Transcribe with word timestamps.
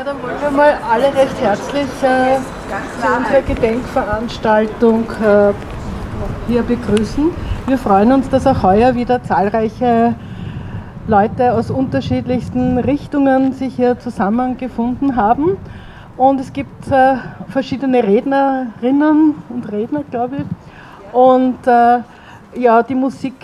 Ja, 0.00 0.06
dann 0.06 0.22
wollen 0.22 0.40
wir 0.40 0.50
mal 0.50 0.78
alle 0.90 1.14
recht 1.14 1.38
herzlich 1.42 1.84
äh, 2.02 2.38
zu 3.02 3.18
unserer 3.18 3.42
Gedenkveranstaltung 3.42 5.04
äh, 5.22 5.52
hier 6.48 6.62
begrüßen. 6.62 7.30
Wir 7.66 7.76
freuen 7.76 8.10
uns, 8.12 8.30
dass 8.30 8.46
auch 8.46 8.62
heuer 8.62 8.94
wieder 8.94 9.22
zahlreiche 9.22 10.14
Leute 11.06 11.52
aus 11.52 11.70
unterschiedlichsten 11.70 12.78
Richtungen 12.78 13.52
sich 13.52 13.76
hier 13.76 13.98
zusammengefunden 13.98 15.16
haben. 15.16 15.58
Und 16.16 16.40
es 16.40 16.54
gibt 16.54 16.90
äh, 16.90 17.16
verschiedene 17.48 18.02
Rednerinnen 18.02 19.34
und 19.50 19.70
Redner, 19.70 20.02
glaube 20.10 20.36
ich. 20.36 21.14
Und 21.14 21.58
äh, 21.66 21.98
ja, 22.58 22.82
die 22.82 22.94
Musik 22.94 23.34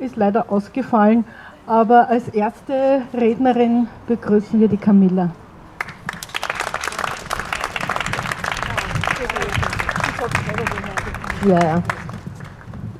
ist 0.00 0.16
leider 0.16 0.50
ausgefallen, 0.50 1.24
aber 1.68 2.08
als 2.08 2.26
erste 2.30 3.02
Rednerin 3.14 3.86
begrüßen 4.08 4.58
wir 4.58 4.66
die 4.66 4.76
Camilla. 4.76 5.30
Ja, 11.46 11.58
ja. 11.58 11.82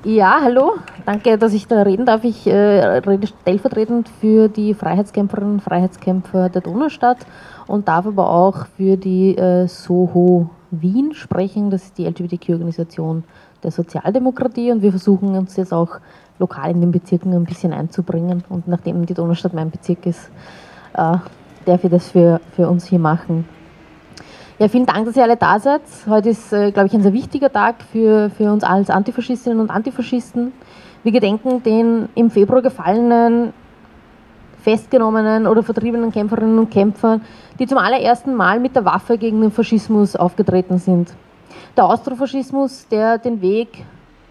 Ja, 0.03 0.41
hallo. 0.43 0.77
Danke, 1.05 1.37
dass 1.37 1.53
ich 1.53 1.67
da 1.67 1.83
reden 1.83 2.07
darf. 2.07 2.25
Ich 2.25 2.47
äh, 2.47 2.55
rede 2.55 3.27
stellvertretend 3.27 4.09
für 4.09 4.49
die 4.49 4.73
Freiheitskämpferinnen 4.73 5.55
und 5.55 5.61
Freiheitskämpfer 5.61 6.49
der 6.49 6.63
Donaustadt 6.63 7.19
und 7.67 7.87
darf 7.87 8.07
aber 8.07 8.31
auch 8.31 8.67
für 8.79 8.97
die 8.97 9.37
äh, 9.37 9.67
Soho 9.69 10.49
Wien 10.71 11.13
sprechen. 11.13 11.69
Das 11.69 11.83
ist 11.85 11.99
die 11.99 12.07
LGBTQ-Organisation 12.07 13.25
der 13.63 13.73
Sozialdemokratie 13.73 14.73
und 14.73 14.81
wir 14.81 14.91
versuchen 14.91 15.37
uns 15.37 15.57
jetzt 15.57 15.75
auch 15.75 15.99
lokal 16.39 16.71
in 16.71 16.81
den 16.81 16.93
Bezirken 16.93 17.35
ein 17.35 17.45
bisschen 17.45 17.75
einzubringen. 17.75 18.43
Und 18.49 18.67
nachdem 18.69 19.05
die 19.05 19.13
Donaustadt 19.13 19.53
mein 19.53 19.71
Bezirk 19.71 20.07
ist, 20.07 20.31
äh, 20.95 21.19
darf 21.67 21.85
ich 21.85 21.91
das 21.91 22.09
für, 22.09 22.41
für 22.57 22.71
uns 22.71 22.87
hier 22.87 23.01
machen. 23.01 23.45
Ja, 24.61 24.69
vielen 24.69 24.85
Dank, 24.85 25.07
dass 25.07 25.17
ihr 25.17 25.23
alle 25.23 25.39
da 25.39 25.59
seid. 25.59 25.81
Heute 26.07 26.29
ist, 26.29 26.53
äh, 26.53 26.71
glaube 26.71 26.87
ich, 26.87 26.93
ein 26.93 27.01
sehr 27.01 27.15
wichtiger 27.15 27.51
Tag 27.51 27.77
für, 27.91 28.29
für 28.29 28.53
uns 28.53 28.63
als 28.63 28.91
Antifaschistinnen 28.91 29.59
und 29.59 29.71
Antifaschisten. 29.71 30.53
Wir 31.03 31.13
gedenken 31.13 31.63
den 31.63 32.11
im 32.15 32.31
Februar 32.31 32.61
gefallenen, 32.61 33.55
festgenommenen 34.59 35.47
oder 35.47 35.63
vertriebenen 35.63 36.13
Kämpferinnen 36.13 36.59
und 36.59 36.71
Kämpfern, 36.71 37.23
die 37.59 37.67
zum 37.67 37.79
allerersten 37.79 38.35
Mal 38.35 38.61
mit 38.61 38.77
der 38.77 38.85
Waffe 38.85 39.17
gegen 39.17 39.41
den 39.41 39.51
Faschismus 39.51 40.15
aufgetreten 40.15 40.77
sind. 40.77 41.15
Der 41.75 41.87
Austrofaschismus, 41.87 42.87
der 42.89 43.17
den 43.17 43.41
Weg 43.41 43.87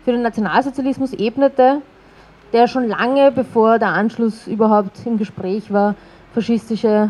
für 0.05 0.11
den 0.11 0.21
Nationalsozialismus 0.21 1.13
ebnete, 1.13 1.81
der 2.53 2.67
schon 2.67 2.87
lange 2.87 3.31
bevor 3.31 3.79
der 3.79 3.89
Anschluss 3.89 4.45
überhaupt 4.45 5.07
im 5.07 5.17
Gespräch 5.17 5.73
war, 5.73 5.95
faschistische 6.35 7.09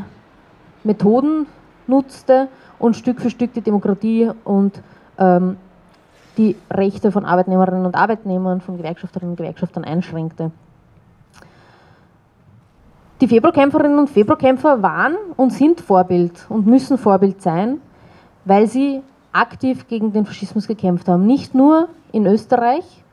Methoden 0.86 1.48
nutzte 1.90 2.48
und 2.80 2.96
Stück 2.96 3.20
für 3.20 3.30
Stück 3.30 3.54
die 3.54 3.62
Demokratie 3.62 4.32
und 4.46 4.82
ähm, 5.18 5.58
die 6.38 6.56
Rechte 6.72 7.12
von 7.12 7.26
Arbeitnehmerinnen 7.26 7.86
und 7.86 7.96
Arbeitnehmern, 7.96 8.62
von 8.62 8.78
Gewerkschafterinnen 8.78 9.32
und 9.32 9.38
Gewerkschaftern 9.38 9.84
einschränkte. 9.84 10.52
Die 13.20 13.28
Februarkämpferinnen 13.28 14.00
und 14.00 14.10
Februarkämpfer 14.10 14.82
waren 14.82 15.18
und 15.36 15.52
sind 15.52 15.82
Vorbild 15.82 16.46
und 16.48 16.66
müssen 16.66 16.98
Vorbild 16.98 17.42
sein, 17.42 17.82
weil 18.46 18.68
sie 18.68 19.02
aktiv 19.34 19.88
gegen 19.90 20.14
den 20.14 20.26
Faschismus 20.26 20.68
gekämpft 20.68 21.10
haben. 21.10 21.28
Nicht 21.28 21.54
nur 21.54 21.90
in 22.14 22.26
Österreich, 22.26 23.04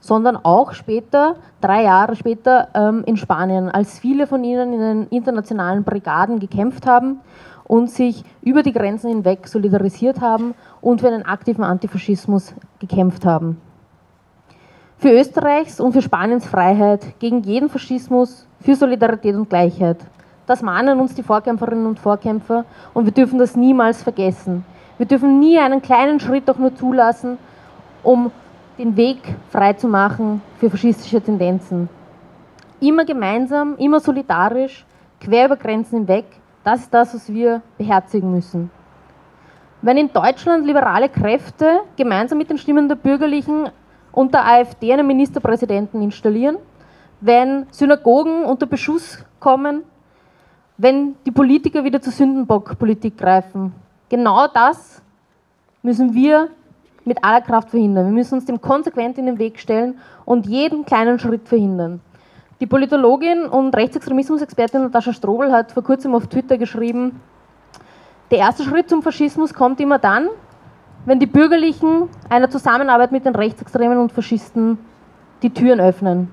sondern 0.00 0.36
auch 0.36 0.72
später, 0.72 1.36
drei 1.60 1.82
Jahre 1.82 2.16
später 2.16 2.68
ähm, 2.74 3.04
in 3.06 3.18
Spanien, 3.18 3.70
als 3.70 3.98
viele 3.98 4.26
von 4.26 4.42
ihnen 4.44 4.72
in 4.72 4.80
den 4.80 5.06
internationalen 5.08 5.84
Brigaden 5.84 6.40
gekämpft 6.40 6.86
haben 6.86 7.20
und 7.66 7.90
sich 7.90 8.24
über 8.42 8.62
die 8.62 8.72
Grenzen 8.72 9.08
hinweg 9.08 9.48
solidarisiert 9.48 10.20
haben 10.20 10.54
und 10.80 11.00
für 11.00 11.08
einen 11.08 11.24
aktiven 11.24 11.64
Antifaschismus 11.64 12.54
gekämpft 12.78 13.24
haben. 13.24 13.60
Für 14.98 15.10
Österreichs 15.10 15.80
und 15.80 15.92
für 15.92 16.02
Spaniens 16.02 16.46
Freiheit, 16.46 17.18
gegen 17.18 17.42
jeden 17.42 17.68
Faschismus, 17.68 18.46
für 18.60 18.74
Solidarität 18.74 19.34
und 19.34 19.50
Gleichheit. 19.50 19.98
Das 20.46 20.62
mahnen 20.62 21.00
uns 21.00 21.14
die 21.14 21.22
Vorkämpferinnen 21.22 21.86
und 21.86 21.98
Vorkämpfer 21.98 22.64
und 22.92 23.04
wir 23.04 23.12
dürfen 23.12 23.38
das 23.38 23.56
niemals 23.56 24.02
vergessen. 24.02 24.64
Wir 24.96 25.06
dürfen 25.06 25.40
nie 25.40 25.58
einen 25.58 25.82
kleinen 25.82 26.20
Schritt 26.20 26.48
auch 26.48 26.58
nur 26.58 26.74
zulassen, 26.74 27.38
um 28.02 28.30
den 28.78 28.96
Weg 28.96 29.18
frei 29.50 29.72
zu 29.72 29.88
machen 29.88 30.42
für 30.58 30.70
faschistische 30.70 31.20
Tendenzen. 31.20 31.88
Immer 32.80 33.04
gemeinsam, 33.04 33.76
immer 33.76 34.00
solidarisch, 34.00 34.84
quer 35.20 35.46
über 35.46 35.56
Grenzen 35.56 36.00
hinweg, 36.00 36.24
das 36.64 36.80
ist 36.80 36.94
das, 36.94 37.14
was 37.14 37.32
wir 37.32 37.62
beherzigen 37.78 38.30
müssen. 38.30 38.70
Wenn 39.82 39.98
in 39.98 40.12
Deutschland 40.12 40.66
liberale 40.66 41.10
Kräfte 41.10 41.80
gemeinsam 41.96 42.38
mit 42.38 42.48
den 42.48 42.56
Stimmen 42.56 42.88
der 42.88 42.96
Bürgerlichen 42.96 43.68
und 44.12 44.32
der 44.32 44.46
AfD 44.46 44.92
einen 44.92 45.06
Ministerpräsidenten 45.06 46.00
installieren, 46.00 46.56
wenn 47.20 47.66
Synagogen 47.70 48.44
unter 48.44 48.66
Beschuss 48.66 49.22
kommen, 49.40 49.82
wenn 50.78 51.16
die 51.26 51.30
Politiker 51.30 51.84
wieder 51.84 52.00
zur 52.00 52.12
Sündenbockpolitik 52.12 53.18
greifen. 53.18 53.74
Genau 54.08 54.46
das 54.48 55.02
müssen 55.82 56.14
wir 56.14 56.48
mit 57.04 57.22
aller 57.22 57.42
Kraft 57.42 57.70
verhindern. 57.70 58.06
Wir 58.06 58.12
müssen 58.12 58.36
uns 58.36 58.46
dem 58.46 58.60
konsequent 58.60 59.18
in 59.18 59.26
den 59.26 59.38
Weg 59.38 59.58
stellen 59.58 59.98
und 60.24 60.46
jeden 60.46 60.86
kleinen 60.86 61.18
Schritt 61.18 61.46
verhindern. 61.46 62.00
Die 62.60 62.66
Politologin 62.66 63.46
und 63.46 63.76
Rechtsextremismusexpertin 63.76 64.82
Natascha 64.82 65.12
Strobel 65.12 65.50
hat 65.50 65.72
vor 65.72 65.82
kurzem 65.82 66.14
auf 66.14 66.28
Twitter 66.28 66.56
geschrieben, 66.56 67.20
der 68.30 68.38
erste 68.38 68.62
Schritt 68.62 68.88
zum 68.88 69.02
Faschismus 69.02 69.52
kommt 69.52 69.80
immer 69.80 69.98
dann, 69.98 70.28
wenn 71.04 71.18
die 71.18 71.26
Bürgerlichen 71.26 72.08
einer 72.30 72.48
Zusammenarbeit 72.48 73.12
mit 73.12 73.24
den 73.24 73.34
Rechtsextremen 73.34 73.98
und 73.98 74.12
Faschisten 74.12 74.78
die 75.42 75.50
Türen 75.50 75.80
öffnen. 75.80 76.30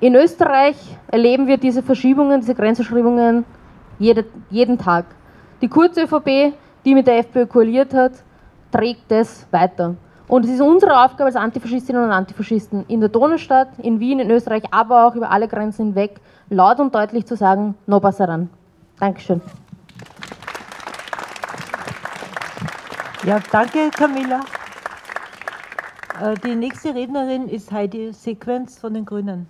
In 0.00 0.14
Österreich 0.14 0.76
erleben 1.08 1.46
wir 1.46 1.58
diese 1.58 1.82
Verschiebungen, 1.82 2.40
diese 2.40 2.54
Grenzverschiebungen 2.54 3.44
jede, 3.98 4.24
jeden 4.50 4.78
Tag. 4.78 5.06
Die 5.60 5.68
Kurz-ÖVP, 5.68 6.54
die 6.84 6.94
mit 6.94 7.06
der 7.06 7.18
FPÖ 7.18 7.46
koaliert 7.46 7.94
hat, 7.94 8.12
trägt 8.70 9.10
es 9.10 9.46
weiter. 9.50 9.96
Und 10.28 10.44
es 10.44 10.50
ist 10.50 10.60
unsere 10.60 11.04
Aufgabe 11.04 11.24
als 11.24 11.36
Antifaschistinnen 11.36 12.02
und 12.02 12.10
Antifaschisten 12.10 12.84
in 12.88 13.00
der 13.00 13.08
Donaustadt, 13.08 13.68
in 13.78 14.00
Wien, 14.00 14.18
in 14.18 14.30
Österreich, 14.30 14.64
aber 14.72 15.06
auch 15.06 15.14
über 15.14 15.30
alle 15.30 15.46
Grenzen 15.46 15.86
hinweg, 15.86 16.20
laut 16.50 16.80
und 16.80 16.94
deutlich 16.94 17.26
zu 17.26 17.36
sagen, 17.36 17.76
no 17.86 18.00
passaran. 18.00 18.50
Dankeschön. 18.98 19.40
Ja, 23.24 23.40
danke 23.52 23.90
Camilla. 23.90 24.40
Äh, 26.20 26.34
die 26.44 26.54
nächste 26.54 26.94
Rednerin 26.94 27.48
ist 27.48 27.70
Heidi 27.70 28.12
Sequenz 28.12 28.78
von 28.78 28.94
den 28.94 29.04
Grünen. 29.04 29.48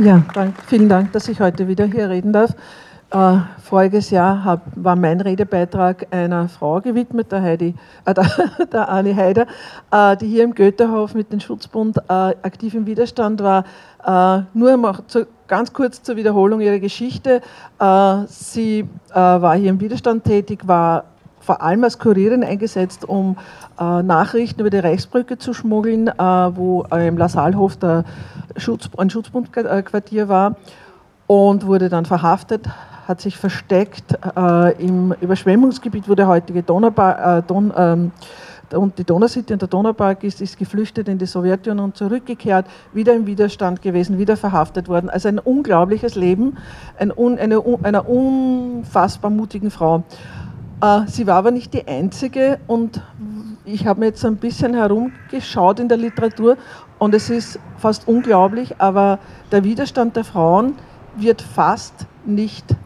Ja, 0.00 0.22
dank, 0.34 0.54
vielen 0.66 0.88
Dank, 0.88 1.12
dass 1.12 1.28
ich 1.28 1.40
heute 1.40 1.68
wieder 1.68 1.86
hier 1.86 2.08
reden 2.08 2.32
darf. 2.32 2.54
Äh, 3.14 3.38
voriges 3.62 4.10
Jahr 4.10 4.44
hab, 4.44 4.62
war 4.74 4.96
mein 4.96 5.20
Redebeitrag 5.20 6.08
einer 6.10 6.48
Frau 6.48 6.80
gewidmet, 6.80 7.30
der, 7.30 7.42
Heidi, 7.42 7.76
äh, 8.04 8.12
der, 8.12 8.26
der 8.72 8.88
Anni 8.88 9.14
Heider, 9.14 9.46
äh, 9.92 10.16
die 10.16 10.26
hier 10.26 10.42
im 10.42 10.52
Goethehof 10.52 11.14
mit 11.14 11.30
dem 11.30 11.38
Schutzbund 11.38 11.96
äh, 11.96 12.12
aktiv 12.12 12.74
im 12.74 12.86
Widerstand 12.86 13.40
war. 13.40 13.66
Äh, 14.04 14.42
nur 14.52 15.04
zu, 15.06 15.28
ganz 15.46 15.72
kurz 15.72 16.02
zur 16.02 16.16
Wiederholung 16.16 16.60
ihrer 16.60 16.80
Geschichte. 16.80 17.40
Äh, 17.78 18.16
sie 18.26 18.88
war 19.12 19.54
hier 19.54 19.70
im 19.70 19.78
Widerstand 19.78 20.24
tätig, 20.24 20.66
war 20.66 21.04
vor 21.38 21.62
allem 21.62 21.84
als 21.84 22.00
Kurierin 22.00 22.42
eingesetzt, 22.42 23.08
um 23.08 23.36
Nachrichten 23.78 24.60
über 24.62 24.70
die 24.70 24.78
Reichsbrücke 24.78 25.38
zu 25.38 25.54
schmuggeln, 25.54 26.08
wo 26.08 26.82
im 26.90 27.16
Lassalhof 27.16 27.76
der 27.76 28.02
Schutz, 28.56 28.90
ein 28.96 29.08
Schutzbundquartier 29.08 30.28
war 30.28 30.56
und 31.28 31.66
wurde 31.66 31.88
dann 31.88 32.06
verhaftet, 32.06 32.66
hat 33.06 33.20
sich 33.20 33.36
versteckt 33.36 34.18
äh, 34.36 34.82
im 34.84 35.14
Überschwemmungsgebiet, 35.20 36.08
wo 36.08 36.14
der 36.14 36.26
heutige 36.26 36.62
Donaupark, 36.62 37.44
äh, 37.44 37.46
Don, 37.46 37.72
ähm, 37.76 38.12
und 38.72 38.98
die 38.98 39.04
Donauscity 39.04 39.52
und 39.52 39.62
der 39.62 39.68
Donaupark 39.68 40.24
ist, 40.24 40.40
ist 40.40 40.58
geflüchtet 40.58 41.08
in 41.08 41.18
die 41.18 41.26
Sowjetunion 41.26 41.94
zurückgekehrt, 41.94 42.66
wieder 42.92 43.14
im 43.14 43.26
Widerstand 43.26 43.82
gewesen, 43.82 44.18
wieder 44.18 44.36
verhaftet 44.36 44.88
worden. 44.88 45.10
Also 45.10 45.28
ein 45.28 45.38
unglaubliches 45.38 46.14
Leben 46.14 46.56
ein, 46.98 47.12
eine, 47.12 47.62
einer 47.82 48.08
unfassbar 48.08 49.30
mutigen 49.30 49.70
Frau. 49.70 50.02
Äh, 50.80 51.00
sie 51.06 51.26
war 51.26 51.36
aber 51.36 51.50
nicht 51.50 51.74
die 51.74 51.86
einzige 51.86 52.58
und 52.66 53.02
ich 53.64 53.86
habe 53.86 54.00
mir 54.00 54.06
jetzt 54.06 54.24
ein 54.24 54.36
bisschen 54.36 54.74
herumgeschaut 54.74 55.80
in 55.80 55.88
der 55.88 55.98
Literatur 55.98 56.56
und 56.98 57.14
es 57.14 57.30
ist 57.30 57.58
fast 57.78 58.06
unglaublich, 58.08 58.74
aber 58.78 59.18
der 59.52 59.64
Widerstand 59.64 60.16
der 60.16 60.24
Frauen 60.24 60.74
wird 61.16 61.40
fast 61.40 62.06
nicht 62.26 62.76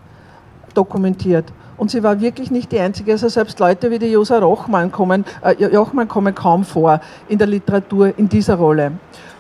dokumentiert. 0.75 1.47
Und 1.77 1.91
sie 1.91 2.03
war 2.03 2.21
wirklich 2.21 2.51
nicht 2.51 2.73
die 2.73 2.81
Einzige. 2.81 3.13
Also 3.13 3.29
selbst 3.29 3.59
Leute 3.61 3.91
wie 3.91 3.99
die 3.99 4.11
Josa 4.11 4.39
Rochmann 4.39 4.91
kommen, 4.91 5.25
äh, 5.43 5.55
Jochmann 5.55 6.09
kommen 6.09 6.35
kaum 6.35 6.65
vor 6.65 7.01
in 7.29 7.39
der 7.39 7.47
Literatur 7.47 8.19
in 8.19 8.29
dieser 8.29 8.57
Rolle. 8.57 8.93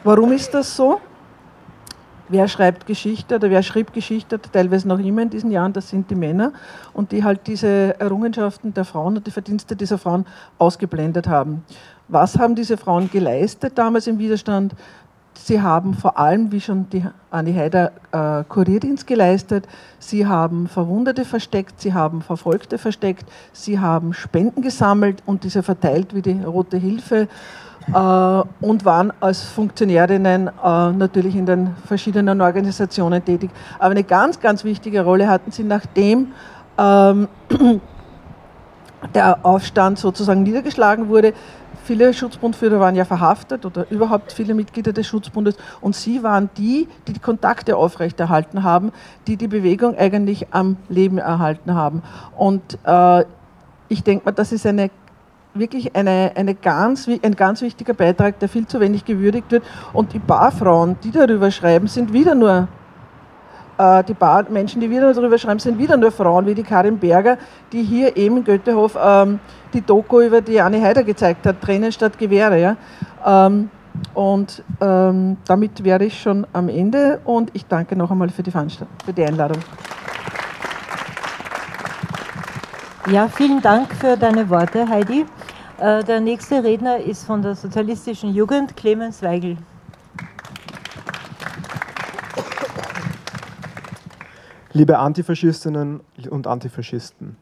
Warum 0.04 0.32
ist 0.32 0.54
das 0.54 0.76
so? 0.76 1.00
wer 2.28 2.48
schreibt 2.48 2.86
Geschichte 2.86 3.36
oder 3.36 3.50
wer 3.50 3.62
schrieb 3.62 3.92
Geschichte, 3.92 4.40
teilweise 4.40 4.86
noch 4.86 4.98
immer 4.98 5.22
in 5.22 5.30
diesen 5.30 5.50
Jahren, 5.50 5.72
das 5.72 5.88
sind 5.88 6.10
die 6.10 6.14
Männer 6.14 6.52
und 6.92 7.12
die 7.12 7.24
halt 7.24 7.46
diese 7.46 7.98
Errungenschaften 7.98 8.74
der 8.74 8.84
Frauen 8.84 9.16
und 9.16 9.26
die 9.26 9.30
Verdienste 9.30 9.74
dieser 9.74 9.98
Frauen 9.98 10.26
ausgeblendet 10.58 11.28
haben. 11.28 11.64
Was 12.08 12.38
haben 12.38 12.54
diese 12.54 12.76
Frauen 12.76 13.10
geleistet 13.10 13.76
damals 13.76 14.06
im 14.06 14.18
Widerstand? 14.18 14.74
Sie 15.44 15.62
haben 15.62 15.94
vor 15.94 16.18
allem, 16.18 16.52
wie 16.52 16.60
schon 16.60 16.90
die 16.90 17.04
Anni 17.30 17.54
Heider, 17.54 17.92
äh, 18.12 18.44
Kurierdienst 18.44 19.06
geleistet. 19.06 19.66
Sie 19.98 20.26
haben 20.26 20.66
Verwundete 20.66 21.24
versteckt, 21.24 21.80
sie 21.80 21.94
haben 21.94 22.22
Verfolgte 22.22 22.76
versteckt, 22.76 23.24
sie 23.52 23.78
haben 23.78 24.12
Spenden 24.12 24.62
gesammelt 24.62 25.22
und 25.26 25.44
diese 25.44 25.62
verteilt 25.62 26.14
wie 26.14 26.22
die 26.22 26.42
Rote 26.42 26.76
Hilfe 26.76 27.28
äh, 27.94 28.42
und 28.60 28.84
waren 28.84 29.12
als 29.20 29.42
Funktionärinnen 29.44 30.48
äh, 30.48 30.92
natürlich 30.92 31.34
in 31.34 31.46
den 31.46 31.74
verschiedenen 31.86 32.40
Organisationen 32.40 33.24
tätig. 33.24 33.50
Aber 33.78 33.92
eine 33.92 34.04
ganz, 34.04 34.40
ganz 34.40 34.64
wichtige 34.64 35.02
Rolle 35.02 35.28
hatten 35.28 35.50
sie, 35.50 35.64
nachdem 35.64 36.32
ähm, 36.76 37.28
der 39.14 39.44
Aufstand 39.44 39.98
sozusagen 39.98 40.42
niedergeschlagen 40.42 41.08
wurde. 41.08 41.32
Viele 41.88 42.12
Schutzbundführer 42.12 42.80
waren 42.80 42.94
ja 42.96 43.06
verhaftet 43.06 43.64
oder 43.64 43.90
überhaupt 43.90 44.32
viele 44.32 44.52
Mitglieder 44.52 44.92
des 44.92 45.06
Schutzbundes 45.06 45.56
und 45.80 45.96
sie 45.96 46.22
waren 46.22 46.50
die, 46.58 46.86
die 47.06 47.14
die 47.14 47.18
Kontakte 47.18 47.78
aufrechterhalten 47.78 48.62
haben, 48.62 48.92
die 49.26 49.38
die 49.38 49.48
Bewegung 49.48 49.96
eigentlich 49.96 50.48
am 50.50 50.76
Leben 50.90 51.16
erhalten 51.16 51.74
haben. 51.74 52.02
Und 52.36 52.76
äh, 52.84 53.24
ich 53.88 54.02
denke 54.02 54.26
mal, 54.26 54.32
das 54.32 54.52
ist 54.52 54.66
eine 54.66 54.90
wirklich 55.54 55.96
eine, 55.96 56.32
eine 56.34 56.54
ganz, 56.54 57.08
ein 57.08 57.34
ganz 57.34 57.62
wichtiger 57.62 57.94
Beitrag, 57.94 58.38
der 58.38 58.50
viel 58.50 58.66
zu 58.66 58.80
wenig 58.80 59.06
gewürdigt 59.06 59.50
wird. 59.50 59.64
Und 59.94 60.12
die 60.12 60.18
Barfrauen, 60.18 60.96
die 61.02 61.10
darüber 61.10 61.50
schreiben, 61.50 61.86
sind 61.86 62.12
wieder 62.12 62.34
nur 62.34 62.68
die 63.78 64.14
Bar 64.14 64.46
Menschen, 64.50 64.80
die 64.80 64.90
wieder 64.90 65.12
darüber 65.12 65.38
schreiben, 65.38 65.60
sind 65.60 65.78
wieder 65.78 65.96
nur 65.96 66.10
Frauen 66.10 66.46
wie 66.46 66.54
die 66.54 66.64
Karin 66.64 66.98
Berger, 66.98 67.38
die 67.72 67.82
hier 67.82 68.16
eben 68.16 68.38
in 68.38 68.44
Götterhof 68.44 68.98
ähm, 69.00 69.38
die 69.72 69.80
Doku 69.80 70.20
über 70.20 70.40
die 70.40 70.60
Anne 70.60 70.82
Heider 70.82 71.04
gezeigt 71.04 71.46
hat, 71.46 71.60
Tränen 71.60 71.92
statt 71.92 72.18
Gewehre. 72.18 72.60
Ja? 72.60 72.76
Ähm, 73.24 73.70
und 74.14 74.62
ähm, 74.80 75.36
damit 75.46 75.84
wäre 75.84 76.04
ich 76.04 76.20
schon 76.20 76.46
am 76.52 76.68
Ende 76.68 77.20
und 77.24 77.50
ich 77.52 77.66
danke 77.66 77.96
noch 77.96 78.10
einmal 78.10 78.28
für 78.30 78.42
die 78.42 78.50
Veranstaltung, 78.50 78.94
für 79.04 79.12
die 79.12 79.24
Einladung. 79.24 79.62
Ja, 83.10 83.28
vielen 83.28 83.62
Dank 83.62 83.94
für 83.94 84.16
deine 84.16 84.50
Worte, 84.50 84.88
Heidi. 84.88 85.24
Äh, 85.78 86.04
der 86.04 86.20
nächste 86.20 86.62
Redner 86.62 86.98
ist 86.98 87.24
von 87.24 87.40
der 87.40 87.54
Sozialistischen 87.54 88.34
Jugend, 88.34 88.76
Clemens 88.76 89.22
Weigel. 89.22 89.56
Liebe 94.74 94.98
Antifaschistinnen 94.98 96.00
und 96.28 96.46
Antifaschisten, 96.46 97.38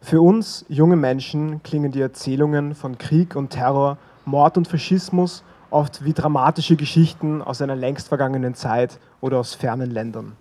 für 0.00 0.22
uns 0.22 0.64
junge 0.70 0.96
Menschen 0.96 1.62
klingen 1.62 1.92
die 1.92 2.00
Erzählungen 2.00 2.74
von 2.74 2.96
Krieg 2.96 3.36
und 3.36 3.50
Terror, 3.50 3.98
Mord 4.24 4.56
und 4.56 4.66
Faschismus 4.66 5.44
oft 5.68 6.02
wie 6.02 6.14
dramatische 6.14 6.76
Geschichten 6.76 7.42
aus 7.42 7.60
einer 7.60 7.76
längst 7.76 8.08
vergangenen 8.08 8.54
Zeit 8.54 8.98
oder 9.20 9.38
aus 9.38 9.52
fernen 9.54 9.90
Ländern. 9.90 10.32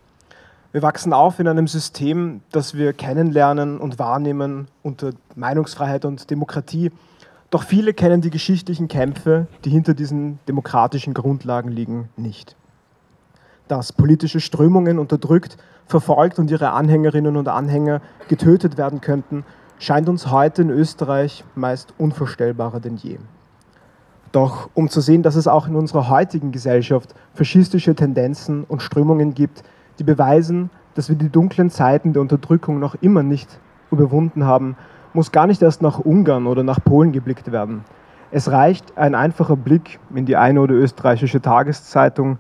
Wir 0.72 0.82
wachsen 0.82 1.12
auf 1.12 1.38
in 1.40 1.50
einem 1.50 1.68
System, 1.68 2.40
das 2.54 2.76
wir 2.76 2.94
kennenlernen 2.94 3.78
und 3.78 4.00
wahrnehmen 4.00 4.70
unter 4.82 5.12
Meinungsfreiheit 5.36 6.06
und 6.06 6.30
Demokratie. 6.30 6.92
Doch 7.50 7.64
viele 7.64 7.94
kennen 7.94 8.22
die 8.22 8.30
geschichtlichen 8.30 8.88
Kämpfe, 8.88 9.48
die 9.66 9.70
hinter 9.70 9.94
diesen 9.94 10.40
demokratischen 10.48 11.14
Grundlagen 11.14 11.70
liegen, 11.70 12.08
nicht. 12.16 12.56
Dass 13.68 13.92
politische 13.92 14.40
Strömungen 14.40 14.98
unterdrückt 14.98 15.58
verfolgt 15.90 16.40
und 16.40 16.50
ihre 16.52 16.72
Anhängerinnen 16.72 17.36
und 17.36 17.48
Anhänger 17.48 18.00
getötet 18.30 18.78
werden 18.78 19.02
könnten, 19.02 19.44
scheint 19.80 20.08
uns 20.08 20.32
heute 20.32 20.62
in 20.62 20.70
Österreich 20.70 21.44
meist 21.56 21.94
unvorstellbarer 21.98 22.80
denn 22.80 22.96
je. 22.96 23.18
Doch 24.32 24.70
um 24.76 24.90
zu 24.90 25.02
sehen, 25.02 25.24
dass 25.24 25.36
es 25.36 25.48
auch 25.48 25.68
in 25.68 25.76
unserer 25.76 26.08
heutigen 26.10 26.52
Gesellschaft 26.52 27.16
faschistische 27.34 27.96
Tendenzen 27.96 28.64
und 28.64 28.84
Strömungen 28.84 29.34
gibt, 29.34 29.64
die 29.98 30.04
beweisen, 30.04 30.70
dass 30.94 31.10
wir 31.10 31.16
die 31.16 31.30
dunklen 31.30 31.72
Zeiten 31.72 32.14
der 32.14 32.22
Unterdrückung 32.22 32.80
noch 32.80 32.96
immer 33.02 33.24
nicht 33.24 33.60
überwunden 33.90 34.46
haben, 34.46 34.78
muss 35.14 35.32
gar 35.32 35.48
nicht 35.48 35.62
erst 35.64 35.82
nach 35.82 35.98
Ungarn 35.98 36.46
oder 36.46 36.62
nach 36.62 36.84
Polen 36.84 37.12
geblickt 37.12 37.52
werden. 37.52 37.84
Es 38.30 38.52
reicht 38.52 38.96
ein 38.96 39.16
einfacher 39.16 39.56
Blick 39.56 40.00
in 40.14 40.28
die 40.28 40.36
eine 40.36 40.62
oder 40.62 40.76
österreichische 40.76 41.42
Tageszeitung 41.42 42.38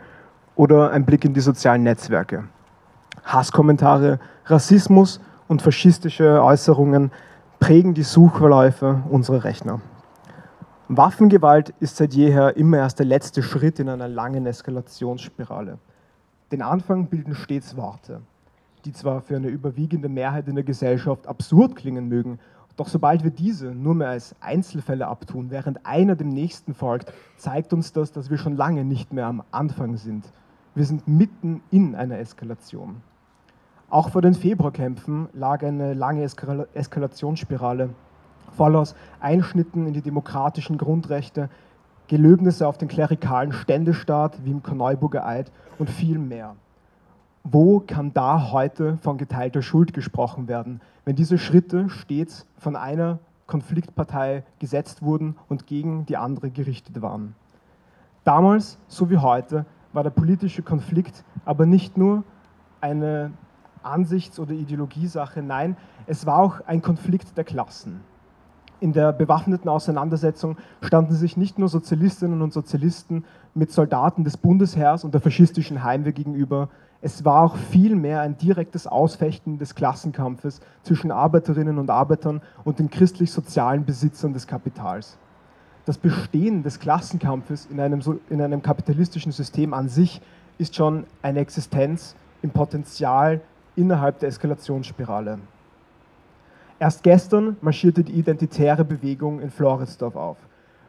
oder 0.55 0.91
ein 0.91 1.05
Blick 1.05 1.25
in 1.25 1.33
die 1.33 1.39
sozialen 1.39 1.81
Netzwerke. 1.81 2.43
Hasskommentare, 3.31 4.19
Rassismus 4.45 5.21
und 5.47 5.61
faschistische 5.61 6.43
Äußerungen 6.43 7.11
prägen 7.59 7.93
die 7.93 8.03
Suchverläufe 8.03 9.03
unserer 9.09 9.43
Rechner. 9.43 9.81
Waffengewalt 10.87 11.69
ist 11.79 11.97
seit 11.97 12.15
jeher 12.15 12.57
immer 12.57 12.77
erst 12.77 12.97
der 12.97 13.05
letzte 13.05 13.43
Schritt 13.43 13.79
in 13.79 13.87
einer 13.87 14.07
langen 14.07 14.47
Eskalationsspirale. 14.47 15.77
Den 16.51 16.63
Anfang 16.63 17.05
bilden 17.05 17.35
stets 17.35 17.77
Worte, 17.77 18.21
die 18.85 18.93
zwar 18.93 19.21
für 19.21 19.35
eine 19.35 19.49
überwiegende 19.49 20.09
Mehrheit 20.09 20.47
in 20.47 20.55
der 20.55 20.63
Gesellschaft 20.63 21.27
absurd 21.27 21.75
klingen 21.75 22.07
mögen, 22.07 22.39
doch 22.77 22.87
sobald 22.87 23.23
wir 23.23 23.29
diese 23.29 23.67
nur 23.67 23.93
mehr 23.93 24.09
als 24.09 24.33
Einzelfälle 24.39 25.05
abtun, 25.05 25.51
während 25.51 25.85
einer 25.85 26.15
dem 26.15 26.29
nächsten 26.29 26.73
folgt, 26.73 27.13
zeigt 27.37 27.73
uns 27.73 27.93
das, 27.93 28.11
dass 28.11 28.31
wir 28.31 28.39
schon 28.39 28.55
lange 28.55 28.83
nicht 28.83 29.13
mehr 29.13 29.27
am 29.27 29.43
Anfang 29.51 29.97
sind. 29.97 30.25
Wir 30.73 30.85
sind 30.85 31.07
mitten 31.07 31.61
in 31.69 31.93
einer 31.93 32.17
Eskalation. 32.17 33.03
Auch 33.91 34.09
vor 34.09 34.21
den 34.21 34.35
Februarkämpfen 34.35 35.29
lag 35.33 35.63
eine 35.63 35.95
lange 35.95 36.21
Eskal 36.21 36.67
Eskalationsspirale, 36.75 37.89
voll 38.55 38.75
aus 38.75 38.93
Einschnitten 39.19 39.87
in 39.87 39.93
die 39.93 40.03
demokratischen 40.03 40.77
Grundrechte, 40.77 41.49
Gelöbnisse 42.07 42.67
auf 42.67 42.77
den 42.77 42.87
klerikalen 42.87 43.51
Ständestaat 43.51 44.45
wie 44.45 44.51
im 44.51 44.61
Korneuburger 44.61 45.25
Eid 45.25 45.51
und 45.79 45.89
viel 45.89 46.19
mehr. 46.19 46.55
Wo 47.43 47.79
kann 47.79 48.13
da 48.13 48.51
heute 48.51 48.99
von 49.01 49.17
geteilter 49.17 49.63
Schuld 49.63 49.93
gesprochen 49.93 50.47
werden, 50.47 50.81
wenn 51.05 51.15
diese 51.15 51.39
Schritte 51.39 51.89
stets 51.89 52.45
von 52.59 52.75
einer 52.75 53.17
Konfliktpartei 53.47 54.43
gesetzt 54.59 55.01
wurden 55.01 55.35
und 55.47 55.65
gegen 55.65 56.05
die 56.05 56.17
andere 56.17 56.51
gerichtet 56.51 57.01
waren? 57.01 57.33
Damals, 58.23 58.77
so 58.87 59.09
wie 59.09 59.17
heute, 59.17 59.65
war 59.93 60.03
der 60.03 60.11
politische 60.11 60.61
Konflikt 60.61 61.23
aber 61.43 61.65
nicht 61.65 61.97
nur 61.97 62.23
eine 62.81 63.31
Ansichts- 63.83 64.39
oder 64.39 64.53
Ideologiesache. 64.53 65.41
Nein, 65.41 65.77
es 66.07 66.25
war 66.25 66.39
auch 66.39 66.61
ein 66.65 66.81
Konflikt 66.81 67.37
der 67.37 67.43
Klassen. 67.43 68.01
In 68.81 68.93
der 68.93 69.11
bewaffneten 69.11 69.69
Auseinandersetzung 69.69 70.57
standen 70.81 71.13
sich 71.13 71.35
nicht 71.35 71.59
nur 71.59 71.67
Sozialistinnen 71.67 72.41
und 72.41 72.53
Sozialisten 72.53 73.25
mit 73.53 73.71
Soldaten 73.71 74.23
des 74.23 74.37
Bundesheers 74.37 75.03
und 75.03 75.13
der 75.13 75.21
faschistischen 75.21 75.83
Heimwehr 75.83 76.13
gegenüber, 76.13 76.69
es 77.01 77.23
war 77.23 77.43
auch 77.43 77.55
vielmehr 77.55 78.19
ein 78.21 78.37
direktes 78.37 78.85
Ausfechten 78.85 79.57
des 79.57 79.73
Klassenkampfes 79.73 80.59
zwischen 80.83 81.11
Arbeiterinnen 81.11 81.77
und 81.77 81.89
Arbeitern 81.89 82.41
und 82.65 82.79
den 82.79 82.89
christlich-sozialen 82.89 83.85
Besitzern 83.85 84.33
des 84.33 84.47
Kapitals. 84.47 85.17
Das 85.85 85.97
Bestehen 85.97 86.61
des 86.61 86.79
Klassenkampfes 86.79 87.67
in 87.67 87.79
einem, 87.79 88.01
in 88.29 88.41
einem 88.41 88.61
kapitalistischen 88.61 89.31
System 89.31 89.73
an 89.73 89.87
sich 89.87 90.21
ist 90.57 90.75
schon 90.75 91.05
eine 91.21 91.39
Existenz 91.39 92.15
im 92.41 92.51
Potenzial 92.51 93.39
innerhalb 93.75 94.19
der 94.19 94.29
Eskalationsspirale. 94.29 95.39
Erst 96.79 97.03
gestern 97.03 97.57
marschierte 97.61 98.03
die 98.03 98.13
identitäre 98.13 98.85
Bewegung 98.85 99.41
in 99.41 99.49
Floridsdorf 99.49 100.15
auf. 100.15 100.37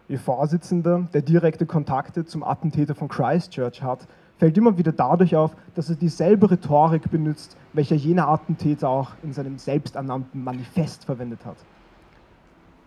Ihr 0.08 0.18
Vorsitzender, 0.18 1.08
der 1.12 1.22
direkte 1.22 1.66
Kontakte 1.66 2.24
zum 2.24 2.42
Attentäter 2.42 2.94
von 2.94 3.08
Christchurch 3.08 3.82
hat, 3.82 4.06
fällt 4.38 4.56
immer 4.56 4.78
wieder 4.78 4.92
dadurch 4.92 5.36
auf, 5.36 5.54
dass 5.74 5.90
er 5.90 5.96
dieselbe 5.96 6.50
Rhetorik 6.50 7.10
benutzt, 7.10 7.56
welcher 7.72 7.96
jener 7.96 8.28
Attentäter 8.28 8.88
auch 8.88 9.10
in 9.22 9.32
seinem 9.32 9.58
selbsternannten 9.58 10.42
Manifest 10.42 11.04
verwendet 11.04 11.44
hat. 11.44 11.56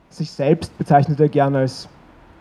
Sich 0.10 0.32
selbst 0.32 0.78
bezeichnet 0.78 1.20
er 1.20 1.30
gerne 1.30 1.60
als 1.60 1.88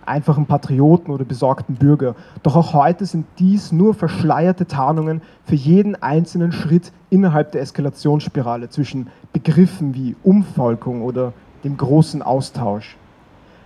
einfachen 0.07 0.47
Patrioten 0.47 1.13
oder 1.13 1.25
besorgten 1.25 1.77
Bürger. 1.77 2.15
Doch 2.43 2.57
auch 2.57 2.73
heute 2.75 3.07
sind 3.07 3.27
dies 3.39 3.73
nur 3.73 3.95
verschleierte 3.95 4.67
Tarnungen 4.67 5.23
für 5.45 5.55
jeden 5.55 6.01
einzelnen 6.03 6.53
Schritt 6.53 6.93
innerhalb 7.11 7.53
der 7.53 7.63
Eskalationsspirale 7.63 8.69
zwischen 8.69 9.09
Begriffen 9.33 9.95
wie 9.95 10.17
Umvolkung 10.23 11.03
oder 11.03 11.33
dem 11.65 11.77
großen 11.77 12.23
Austausch. 12.23 12.97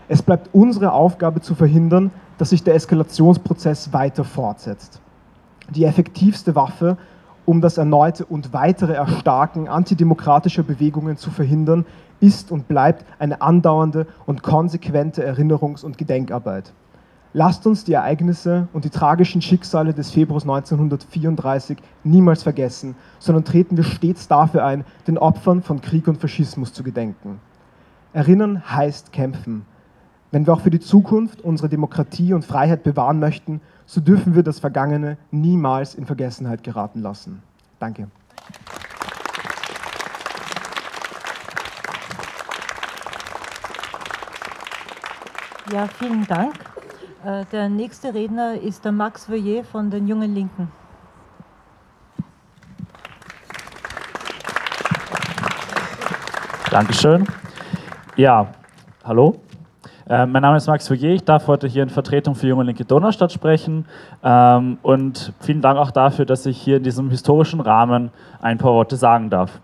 Es 0.08 0.22
bleibt 0.22 0.50
unsere 0.52 0.92
Aufgabe 0.92 1.40
zu 1.40 1.54
verhindern, 1.54 2.10
dass 2.38 2.50
sich 2.50 2.62
der 2.62 2.74
Eskalationsprozess 2.74 3.92
weiter 3.92 4.24
fortsetzt. 4.24 5.00
Die 5.70 5.84
effektivste 5.84 6.54
Waffe, 6.54 6.96
um 7.44 7.60
das 7.60 7.78
erneute 7.78 8.24
und 8.24 8.52
weitere 8.52 8.92
Erstarken 8.92 9.68
antidemokratischer 9.68 10.62
Bewegungen 10.62 11.16
zu 11.16 11.30
verhindern, 11.30 11.86
ist 12.20 12.50
und 12.50 12.68
bleibt 12.68 13.04
eine 13.18 13.40
andauernde 13.40 14.06
und 14.26 14.42
konsequente 14.42 15.26
Erinnerungs- 15.26 15.84
und 15.84 15.98
Gedenkarbeit. 15.98 16.72
Lasst 17.32 17.66
uns 17.66 17.84
die 17.84 17.92
Ereignisse 17.92 18.68
und 18.72 18.86
die 18.86 18.90
tragischen 18.90 19.42
Schicksale 19.42 19.92
des 19.92 20.10
Februars 20.10 20.44
1934 20.44 21.76
niemals 22.02 22.42
vergessen, 22.42 22.94
sondern 23.18 23.44
treten 23.44 23.76
wir 23.76 23.84
stets 23.84 24.26
dafür 24.26 24.64
ein, 24.64 24.86
den 25.06 25.18
Opfern 25.18 25.62
von 25.62 25.82
Krieg 25.82 26.08
und 26.08 26.18
Faschismus 26.18 26.72
zu 26.72 26.82
gedenken. 26.82 27.38
Erinnern 28.14 28.62
heißt 28.74 29.12
kämpfen. 29.12 29.66
Wenn 30.30 30.46
wir 30.46 30.54
auch 30.54 30.60
für 30.60 30.70
die 30.70 30.80
Zukunft 30.80 31.42
unsere 31.42 31.68
Demokratie 31.68 32.32
und 32.32 32.44
Freiheit 32.44 32.82
bewahren 32.82 33.18
möchten, 33.18 33.60
so 33.84 34.00
dürfen 34.00 34.34
wir 34.34 34.42
das 34.42 34.58
Vergangene 34.58 35.18
niemals 35.30 35.94
in 35.94 36.06
Vergessenheit 36.06 36.62
geraten 36.64 37.02
lassen. 37.02 37.42
Danke. 37.78 38.08
Ja, 45.72 45.88
vielen 45.88 46.24
Dank. 46.28 46.54
Äh, 47.24 47.44
der 47.50 47.68
nächste 47.68 48.14
Redner 48.14 48.54
ist 48.54 48.84
der 48.84 48.92
Max 48.92 49.28
Voyer 49.28 49.64
von 49.64 49.90
den 49.90 50.06
Jungen 50.06 50.32
Linken. 50.32 50.70
Dankeschön. 56.70 57.26
Ja, 58.14 58.46
hallo. 59.04 59.40
Äh, 60.08 60.26
mein 60.26 60.42
Name 60.42 60.58
ist 60.58 60.68
Max 60.68 60.88
Voyer. 60.88 61.14
Ich 61.14 61.24
darf 61.24 61.48
heute 61.48 61.66
hier 61.66 61.82
in 61.82 61.88
Vertretung 61.88 62.36
für 62.36 62.46
Junge 62.46 62.62
Linke 62.62 62.84
Donaustadt 62.84 63.32
sprechen. 63.32 63.86
Ähm, 64.22 64.78
und 64.82 65.32
vielen 65.40 65.62
Dank 65.62 65.80
auch 65.80 65.90
dafür, 65.90 66.26
dass 66.26 66.46
ich 66.46 66.58
hier 66.58 66.76
in 66.76 66.84
diesem 66.84 67.10
historischen 67.10 67.60
Rahmen 67.60 68.12
ein 68.40 68.58
paar 68.58 68.72
Worte 68.72 68.94
sagen 68.94 69.30
darf. 69.30 69.60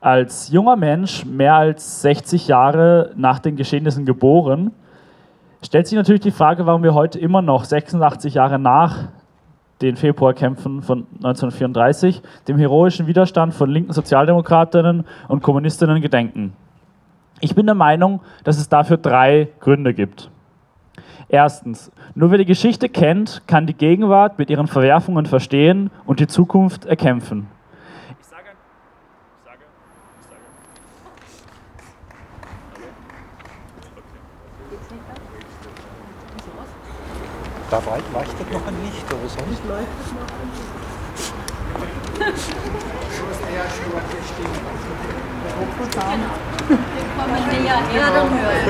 Als 0.00 0.50
junger 0.50 0.76
Mensch, 0.76 1.24
mehr 1.24 1.54
als 1.54 2.02
60 2.02 2.46
Jahre 2.46 3.10
nach 3.16 3.40
den 3.40 3.56
Geschehnissen 3.56 4.04
geboren, 4.04 4.70
stellt 5.64 5.86
sich 5.86 5.96
natürlich 5.96 6.22
die 6.22 6.30
Frage, 6.30 6.66
warum 6.66 6.82
wir 6.82 6.94
heute 6.94 7.18
immer 7.18 7.42
noch 7.42 7.64
86 7.64 8.34
Jahre 8.34 8.58
nach 8.58 9.08
den 9.82 9.96
Februarkämpfen 9.96 10.82
von 10.82 11.06
1934 11.16 12.22
dem 12.48 12.58
heroischen 12.58 13.06
Widerstand 13.06 13.54
von 13.54 13.70
linken 13.70 13.92
Sozialdemokratinnen 13.92 15.04
und 15.28 15.42
Kommunistinnen 15.42 16.00
gedenken. 16.00 16.52
Ich 17.40 17.54
bin 17.54 17.66
der 17.66 17.74
Meinung, 17.74 18.20
dass 18.44 18.58
es 18.58 18.68
dafür 18.68 18.96
drei 18.96 19.48
Gründe 19.60 19.92
gibt. 19.92 20.30
Erstens, 21.28 21.90
nur 22.14 22.30
wer 22.30 22.38
die 22.38 22.44
Geschichte 22.44 22.88
kennt, 22.88 23.42
kann 23.46 23.66
die 23.66 23.74
Gegenwart 23.74 24.38
mit 24.38 24.50
ihren 24.50 24.66
Verwerfungen 24.68 25.26
verstehen 25.26 25.90
und 26.06 26.20
die 26.20 26.26
Zukunft 26.26 26.84
erkämpfen. 26.84 27.48
Da 37.70 37.80
leuchtet 38.12 38.52
noch 38.52 38.66
ein 38.66 38.76
Licht, 38.84 39.06
oder 39.12 39.28
sonst? 39.28 39.48
Nicht 39.48 39.64
leuchtet 39.66 40.14
noch 40.14 40.28
ein 40.28 40.48
Licht. 40.52 40.74
kommen 47.16 47.34
wir 47.50 47.60
ja 47.62 47.76
her, 47.90 48.08
dann 48.14 48.30
hören. 48.30 48.64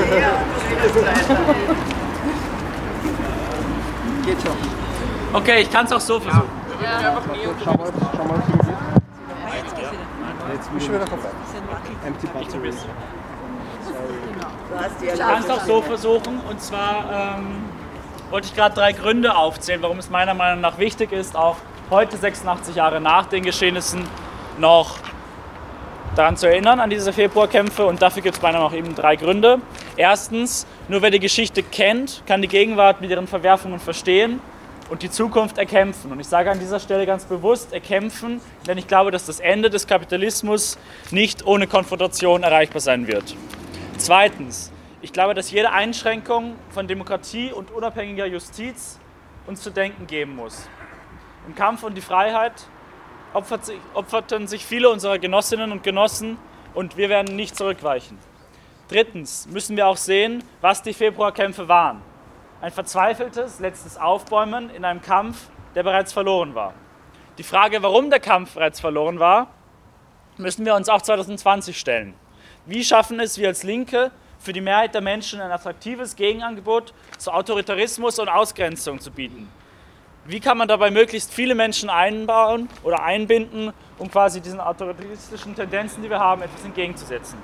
Geht 4.25 4.41
schon. 4.41 4.57
Okay, 5.33 5.61
ich 5.61 5.71
kann 5.71 5.85
es 5.85 5.91
auch 5.91 5.99
so 5.99 6.19
versuchen. 6.19 6.49
Ja. 6.81 7.13
Schau 7.63 7.73
mal, 7.73 7.91
schau 8.15 8.23
mal. 8.23 8.43
Jetzt 10.53 10.73
bist 10.73 10.87
du 10.87 10.93
wieder 10.93 11.07
vorbei. 11.07 11.29
Empty 12.05 12.27
battery. 12.27 12.73
Ich 15.01 15.19
kann 15.19 15.43
es 15.43 15.49
auch 15.49 15.63
so 15.65 15.81
versuchen 15.81 16.39
und 16.49 16.61
zwar 16.61 17.37
ähm, 17.37 17.65
wollte 18.35 18.49
ich 18.49 18.53
gerade 18.53 18.75
drei 18.75 18.91
Gründe 18.91 19.33
aufzählen, 19.33 19.81
warum 19.81 19.97
es 19.97 20.09
meiner 20.09 20.33
Meinung 20.33 20.59
nach 20.59 20.77
wichtig 20.77 21.13
ist, 21.13 21.37
auch 21.37 21.55
heute 21.89 22.17
86 22.17 22.75
Jahre 22.75 22.99
nach 22.99 23.27
den 23.27 23.43
Geschehnissen 23.43 24.05
noch 24.59 24.97
daran 26.17 26.35
zu 26.35 26.49
erinnern, 26.49 26.81
an 26.81 26.89
diese 26.89 27.13
Februarkämpfe. 27.13 27.85
Und 27.85 28.01
dafür 28.01 28.21
gibt 28.21 28.35
es 28.35 28.41
meiner 28.41 28.57
Meinung 28.57 28.73
nach 28.73 28.77
eben 28.77 28.93
drei 28.93 29.15
Gründe. 29.15 29.61
Erstens, 29.95 30.67
nur 30.89 31.01
wer 31.01 31.11
die 31.11 31.21
Geschichte 31.21 31.63
kennt, 31.63 32.23
kann 32.27 32.41
die 32.41 32.49
Gegenwart 32.49 32.99
mit 32.99 33.09
ihren 33.09 33.27
Verwerfungen 33.27 33.79
verstehen 33.79 34.41
und 34.89 35.01
die 35.01 35.09
Zukunft 35.09 35.57
erkämpfen. 35.57 36.11
Und 36.11 36.19
ich 36.19 36.27
sage 36.27 36.51
an 36.51 36.59
dieser 36.59 36.81
Stelle 36.81 37.05
ganz 37.05 37.23
bewusst 37.23 37.71
erkämpfen, 37.71 38.41
denn 38.67 38.77
ich 38.77 38.89
glaube, 38.89 39.11
dass 39.11 39.25
das 39.25 39.39
Ende 39.39 39.69
des 39.69 39.87
Kapitalismus 39.87 40.77
nicht 41.09 41.45
ohne 41.45 41.67
Konfrontation 41.67 42.43
erreichbar 42.43 42.81
sein 42.81 43.07
wird. 43.07 43.33
Zweitens, 43.97 44.73
ich 45.05 45.13
glaube, 45.13 45.35
dass 45.35 45.51
jede 45.51 45.71
Einschränkung 45.71 46.55
von 46.71 46.87
Demokratie 46.87 47.51
und 47.51 47.69
unabhängiger 47.69 48.25
Justiz 48.25 48.99
uns 49.45 49.61
zu 49.61 49.69
denken 49.69 50.07
geben 50.07 50.35
muss. 50.35 50.67
Im 51.45 51.53
Kampf 51.53 51.83
um 51.83 51.93
die 51.93 52.01
Freiheit 52.01 52.53
opferten 53.93 54.47
sich 54.47 54.65
viele 54.65 54.89
unserer 54.89 55.19
Genossinnen 55.19 55.71
und 55.71 55.83
Genossen 55.83 56.39
und 56.73 56.97
wir 56.97 57.09
werden 57.09 57.35
nicht 57.35 57.55
zurückweichen. 57.55 58.17
Drittens 58.87 59.45
müssen 59.45 59.77
wir 59.77 59.85
auch 59.85 59.97
sehen, 59.97 60.43
was 60.61 60.81
die 60.81 60.93
Februarkämpfe 60.93 61.67
waren. 61.67 62.01
Ein 62.59 62.71
verzweifeltes 62.71 63.59
letztes 63.59 63.97
Aufbäumen 63.97 64.71
in 64.71 64.85
einem 64.85 65.03
Kampf, 65.03 65.49
der 65.75 65.83
bereits 65.83 66.13
verloren 66.13 66.55
war. 66.55 66.73
Die 67.37 67.43
Frage, 67.43 67.83
warum 67.83 68.09
der 68.09 68.21
Kampf 68.21 68.55
bereits 68.55 68.79
verloren 68.79 69.19
war, 69.19 69.49
müssen 70.37 70.65
wir 70.65 70.73
uns 70.73 70.89
auch 70.89 71.03
2020 71.03 71.77
stellen. 71.77 72.15
Wie 72.65 72.83
schaffen 72.83 73.19
es 73.19 73.37
wir 73.37 73.49
als 73.49 73.61
Linke, 73.61 74.09
für 74.45 74.53
die 74.53 74.61
Mehrheit 74.61 74.93
der 74.93 75.01
Menschen 75.01 75.41
ein 75.41 75.51
attraktives 75.51 76.15
Gegenangebot 76.15 76.93
zu 77.17 77.31
Autoritarismus 77.31 78.19
und 78.19 78.29
Ausgrenzung 78.29 78.99
zu 78.99 79.09
bieten? 79.09 79.49
Wie 80.25 80.39
kann 80.39 80.57
man 80.57 80.67
dabei 80.67 80.91
möglichst 80.91 81.33
viele 81.33 81.55
Menschen 81.55 81.89
einbauen 81.89 82.69
oder 82.83 83.03
einbinden, 83.03 83.73
um 83.97 84.09
quasi 84.09 84.41
diesen 84.41 84.59
autoritaristischen 84.59 85.55
Tendenzen, 85.55 86.03
die 86.03 86.09
wir 86.09 86.19
haben, 86.19 86.43
etwas 86.43 86.63
entgegenzusetzen? 86.63 87.39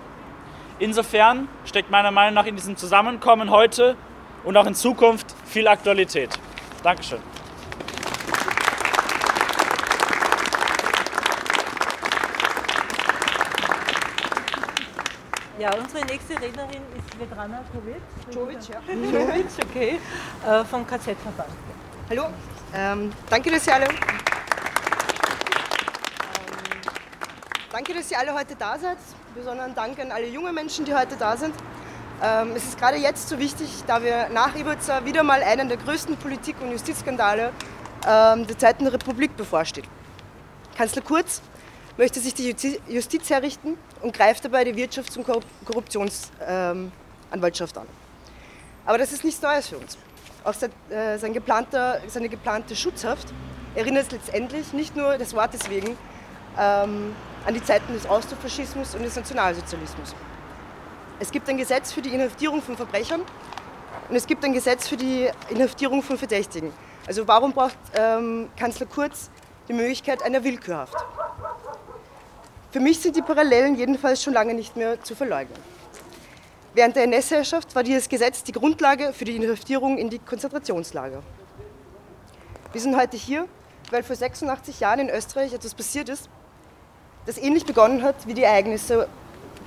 Insofern 0.78 1.48
steckt 1.66 1.90
meiner 1.90 2.12
Meinung 2.12 2.36
nach 2.36 2.46
in 2.46 2.56
diesem 2.56 2.78
Zusammenkommen 2.78 3.50
heute 3.50 3.96
und 4.44 4.56
auch 4.56 4.66
in 4.66 4.76
Zukunft 4.76 5.36
viel 5.46 5.68
Aktualität. 5.68 6.30
Dankeschön. 6.84 7.31
Ja, 15.62 15.70
unsere 15.76 16.04
nächste 16.08 16.34
Rednerin 16.42 16.82
ist 16.98 17.20
Vedrana 17.20 17.64
Kovic. 17.72 18.02
Jovic, 18.34 18.68
ja. 18.68 18.80
Jovic, 18.96 19.46
okay, 19.64 20.00
äh, 20.44 20.66
vom 20.66 20.88
KZ-Verband. 20.88 21.50
Hallo, 22.10 22.24
ähm, 22.74 23.12
danke, 23.30 23.52
dass 23.52 23.68
ihr 23.68 23.76
alle. 23.76 23.86
Ähm, 23.86 23.94
danke, 27.72 27.94
dass 27.94 28.10
ihr 28.10 28.18
alle 28.18 28.34
heute 28.34 28.56
da 28.56 28.80
seid. 28.80 28.98
Besonderen 29.36 29.76
Dank 29.76 30.00
an 30.00 30.12
alle 30.12 30.26
jungen 30.26 30.56
Menschen, 30.56 30.84
die 30.84 30.96
heute 30.96 31.16
da 31.16 31.38
sind. 31.38 31.54
Ähm, 32.24 32.54
es 32.56 32.64
ist 32.64 32.80
gerade 32.80 32.98
jetzt 32.98 33.30
so 33.30 33.38
wichtig, 33.38 33.84
da 33.86 34.02
wir 34.02 34.30
nach 34.30 34.56
Ibiza 34.56 35.06
wieder 35.06 35.22
mal 35.22 35.44
einen 35.44 35.70
der 35.70 35.78
größten 35.78 36.18
Politik- 36.18 36.60
und 36.60 36.72
Justizskandale 36.72 37.52
ähm, 38.08 38.48
der 38.48 38.58
Zweiten 38.58 38.88
Republik 38.88 39.38
bevorsteht. 39.38 39.86
Kanzler 40.76 41.04
Kurz 41.04 41.40
möchte 42.02 42.20
sich 42.20 42.34
die 42.34 42.54
Justiz 42.90 43.30
herrichten 43.30 43.78
und 44.02 44.12
greift 44.12 44.44
dabei 44.44 44.64
die 44.64 44.74
Wirtschafts- 44.74 45.20
und 45.20 45.46
Korruptionsanwaltschaft 45.66 47.78
an. 47.78 47.86
Aber 48.88 48.98
das 48.98 49.12
ist 49.12 49.24
nichts 49.24 49.40
Neues 49.44 49.68
für 49.68 49.78
uns. 49.78 50.00
Auch 50.44 50.56
äh, 50.90 51.20
sein 51.20 51.32
geplanter, 51.32 52.02
seine 52.08 52.28
geplante 52.28 52.76
Schutzhaft 52.76 53.32
erinnert 53.76 54.12
letztendlich 54.12 54.74
nicht 54.74 54.96
nur 54.96 55.20
des 55.20 55.36
Wortes 55.36 55.70
wegen 55.70 55.96
ähm, 56.58 57.16
an 57.46 57.54
die 57.54 57.64
Zeiten 57.64 57.94
des 57.94 58.08
Austrofaschismus 58.08 58.96
und 58.96 59.04
des 59.04 59.16
Nationalsozialismus. 59.16 60.16
Es 61.20 61.30
gibt 61.30 61.48
ein 61.50 61.58
Gesetz 61.58 61.94
für 61.94 62.02
die 62.02 62.16
Inhaftierung 62.16 62.64
von 62.64 62.78
Verbrechern 62.78 63.22
und 64.10 64.16
es 64.16 64.26
gibt 64.26 64.44
ein 64.44 64.54
Gesetz 64.54 64.88
für 64.88 64.98
die 64.98 65.30
Inhaftierung 65.52 66.02
von 66.02 66.18
Verdächtigen. 66.18 66.74
Also 67.06 67.28
warum 67.28 67.54
braucht 67.54 67.78
ähm, 67.94 68.50
Kanzler 68.58 68.88
Kurz 68.88 69.30
die 69.68 69.74
Möglichkeit 69.74 70.24
einer 70.24 70.44
Willkürhaft? 70.44 70.96
Für 72.72 72.80
mich 72.80 73.00
sind 73.02 73.18
die 73.18 73.22
Parallelen 73.22 73.76
jedenfalls 73.76 74.24
schon 74.24 74.32
lange 74.34 74.54
nicht 74.54 74.78
mehr 74.78 75.04
zu 75.04 75.14
verleugnen. 75.14 75.60
Während 76.74 76.96
der 76.96 77.04
NS-Herrschaft 77.04 77.76
war 77.76 77.84
dieses 77.84 78.08
Gesetz 78.08 78.44
die 78.44 78.54
Grundlage 78.54 79.12
für 79.12 79.26
die 79.26 79.36
Inhaftierung 79.36 79.98
in 79.98 80.10
die 80.10 80.20
Konzentrationslager. 80.20 81.22
Wir 82.72 82.82
sind 82.82 82.96
heute 82.96 83.18
hier, 83.18 83.46
weil 83.90 84.04
vor 84.04 84.16
86 84.16 84.80
Jahren 84.80 85.00
in 85.00 85.10
Österreich 85.10 85.54
etwas 85.54 85.76
passiert 85.76 86.08
ist, 86.08 86.30
das 87.26 87.38
ähnlich 87.38 87.66
begonnen 87.66 88.04
hat 88.04 88.16
wie 88.26 88.34
die 88.34 88.44
Ereignisse 88.44 89.10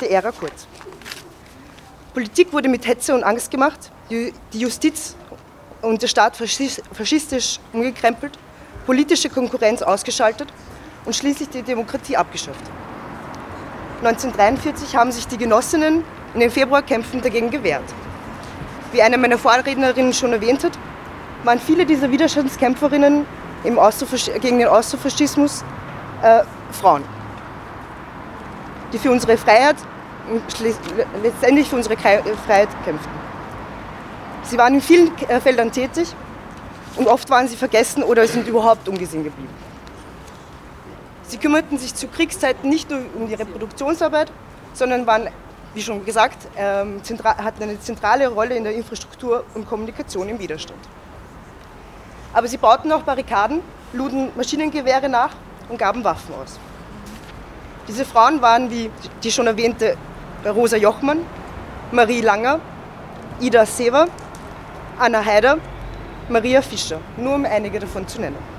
der 0.00 0.10
Ära 0.10 0.32
Kurz. 0.32 0.66
Politik 2.14 2.54
wurde 2.54 2.70
mit 2.70 2.86
Hetze 2.86 3.14
und 3.14 3.22
Angst 3.22 3.50
gemacht, 3.50 3.90
die 4.08 4.32
Justiz 4.52 5.14
und 5.82 6.00
der 6.00 6.08
Staat 6.08 6.38
faschistisch 6.38 7.60
umgekrempelt, 7.74 8.38
politische 8.86 9.28
Konkurrenz 9.28 9.82
ausgeschaltet 9.82 10.50
und 11.04 11.14
schließlich 11.14 11.50
die 11.50 11.62
Demokratie 11.62 12.16
abgeschafft. 12.16 12.64
1943 14.06 14.96
haben 14.96 15.12
sich 15.12 15.26
die 15.26 15.38
Genossinnen 15.38 16.04
in 16.34 16.40
den 16.40 16.50
Februarkämpfen 16.50 17.22
dagegen 17.22 17.50
gewehrt. 17.50 17.84
Wie 18.92 19.00
eine 19.00 19.16
meiner 19.16 19.38
Vorrednerinnen 19.38 20.12
schon 20.12 20.32
erwähnt 20.32 20.62
hat, 20.62 20.78
waren 21.42 21.58
viele 21.58 21.86
dieser 21.86 22.10
Widerstandskämpferinnen 22.10 23.26
im 23.64 23.78
gegen 24.40 24.58
den 24.58 24.68
Austrofaschismus 24.68 25.64
äh, 26.22 26.42
Frauen, 26.70 27.02
die 28.92 28.98
für 28.98 29.10
unsere 29.10 29.38
Freiheit 29.38 29.76
letztendlich 31.22 31.68
für 31.68 31.76
unsere 31.76 31.96
Freiheit 31.96 32.68
kämpften. 32.84 33.12
Sie 34.42 34.58
waren 34.58 34.74
in 34.74 34.80
vielen 34.82 35.10
äh, 35.28 35.40
Feldern 35.40 35.72
tätig 35.72 36.14
und 36.96 37.08
oft 37.08 37.28
waren 37.30 37.48
sie 37.48 37.56
vergessen 37.56 38.02
oder 38.02 38.26
sind 38.26 38.46
überhaupt 38.46 38.86
ungesehen 38.88 39.24
geblieben. 39.24 39.52
Sie 41.34 41.40
kümmerten 41.40 41.78
sich 41.78 41.92
zu 41.96 42.06
Kriegszeiten 42.06 42.70
nicht 42.70 42.88
nur 42.90 43.00
um 43.16 43.26
die 43.26 43.34
Reproduktionsarbeit, 43.34 44.30
sondern 44.72 45.04
waren, 45.04 45.28
wie 45.74 45.82
schon 45.82 46.04
gesagt, 46.04 46.46
ähm, 46.56 47.02
hatten 47.24 47.60
eine 47.60 47.80
zentrale 47.80 48.28
Rolle 48.28 48.54
in 48.54 48.62
der 48.62 48.72
Infrastruktur 48.72 49.44
und 49.54 49.68
Kommunikation 49.68 50.28
im 50.28 50.38
Widerstand. 50.38 50.78
Aber 52.32 52.46
sie 52.46 52.56
bauten 52.56 52.92
auch 52.92 53.02
Barrikaden, 53.02 53.62
luden 53.92 54.30
Maschinengewehre 54.36 55.08
nach 55.08 55.30
und 55.68 55.76
gaben 55.76 56.04
Waffen 56.04 56.36
aus. 56.36 56.56
Diese 57.88 58.04
Frauen 58.04 58.40
waren 58.40 58.70
wie 58.70 58.88
die 59.24 59.32
schon 59.32 59.48
erwähnte 59.48 59.96
Rosa 60.46 60.76
Jochmann, 60.76 61.18
Marie 61.90 62.20
Langer, 62.20 62.60
Ida 63.40 63.66
Sever, 63.66 64.06
Anna 65.00 65.24
Haider, 65.24 65.58
Maria 66.28 66.62
Fischer, 66.62 67.00
nur 67.16 67.34
um 67.34 67.44
einige 67.44 67.80
davon 67.80 68.06
zu 68.06 68.20
nennen. 68.20 68.54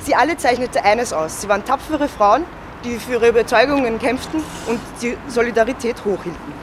Sie 0.00 0.14
alle 0.14 0.36
zeichnete 0.36 0.84
eines 0.84 1.12
aus. 1.12 1.40
Sie 1.40 1.48
waren 1.48 1.64
tapfere 1.64 2.08
Frauen, 2.08 2.44
die 2.84 2.98
für 2.98 3.12
ihre 3.12 3.28
Überzeugungen 3.28 3.98
kämpften 3.98 4.42
und 4.66 4.80
die 5.02 5.16
Solidarität 5.28 5.96
hochhielten. 6.04 6.58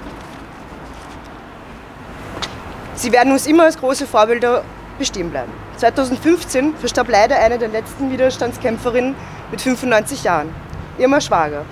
Sie 2.96 3.12
werden 3.12 3.34
uns 3.34 3.46
immer 3.46 3.64
als 3.64 3.78
große 3.78 4.08
Vorbilder 4.08 4.64
bestehen 4.98 5.30
bleiben. 5.30 5.52
2015 5.78 6.76
verstarb 6.78 7.10
leider 7.10 7.38
eine 7.38 7.58
der 7.58 7.68
letzten 7.68 8.10
Widerstandskämpferinnen 8.12 9.16
mit 9.52 9.62
95 9.62 10.24
Jahren, 10.24 10.50
Irma 10.98 11.20
Schwager. 11.20 11.66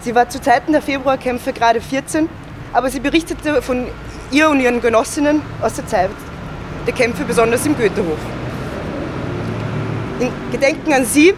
Sie 0.00 0.14
war 0.14 0.28
zu 0.28 0.40
Zeiten 0.40 0.72
der 0.72 0.80
Februarkämpfe 0.80 1.52
gerade 1.52 1.80
14, 1.80 2.28
aber 2.72 2.88
sie 2.90 3.00
berichtete 3.00 3.60
von 3.60 3.86
ihr 4.30 4.48
und 4.48 4.60
ihren 4.60 4.80
Genossinnen 4.80 5.42
aus 5.60 5.74
der 5.74 5.86
Zeit 5.86 6.10
der 6.86 6.94
Kämpfe, 6.94 7.24
besonders 7.24 7.66
im 7.66 7.76
Goethehof. 7.76 8.18
In 10.18 10.32
Gedenken 10.50 10.94
an 10.94 11.04
Sie 11.04 11.34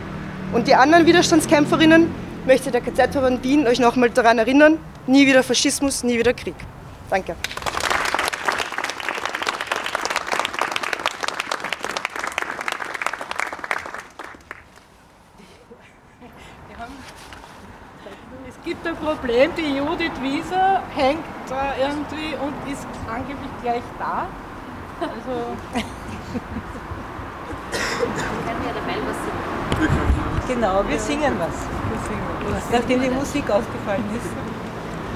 und 0.53 0.69
die 0.69 0.75
anderen 0.75 1.05
Widerstandskämpferinnen 1.05 2.09
möchte 2.47 2.71
der 2.71 2.81
KZ-Verband 2.81 3.43
Wien 3.43 3.67
euch 3.67 3.81
nochmal 3.81 4.11
daran 4.11 4.39
erinnern, 4.39 4.79
nie 5.09 5.27
wieder 5.27 5.43
Faschismus, 5.43 6.05
nie 6.05 6.17
wieder 6.17 6.33
Krieg. 6.33 6.55
Danke. 7.11 7.35
Es 18.49 18.65
gibt 18.65 18.87
ein 18.87 18.97
Problem, 18.97 19.51
die 19.57 19.77
Judith 19.77 20.13
Wieser 20.23 20.83
hängt 20.95 21.25
da 21.49 21.75
irgendwie 21.81 22.35
und 22.37 22.73
ist 22.73 22.87
angeblich 23.11 23.51
gleich 23.61 23.83
da. 23.99 24.29
Also. 25.01 25.57
Genau, 30.49 30.83
wir 30.89 30.99
singen 30.99 31.35
was. 31.39 31.57
Wir 31.91 32.01
singen 32.09 32.27
was. 32.51 32.71
Nachdem 32.73 33.03
die 33.03 33.11
Musik 33.11 33.45
ausgefallen 33.51 34.05
ist. 34.17 34.31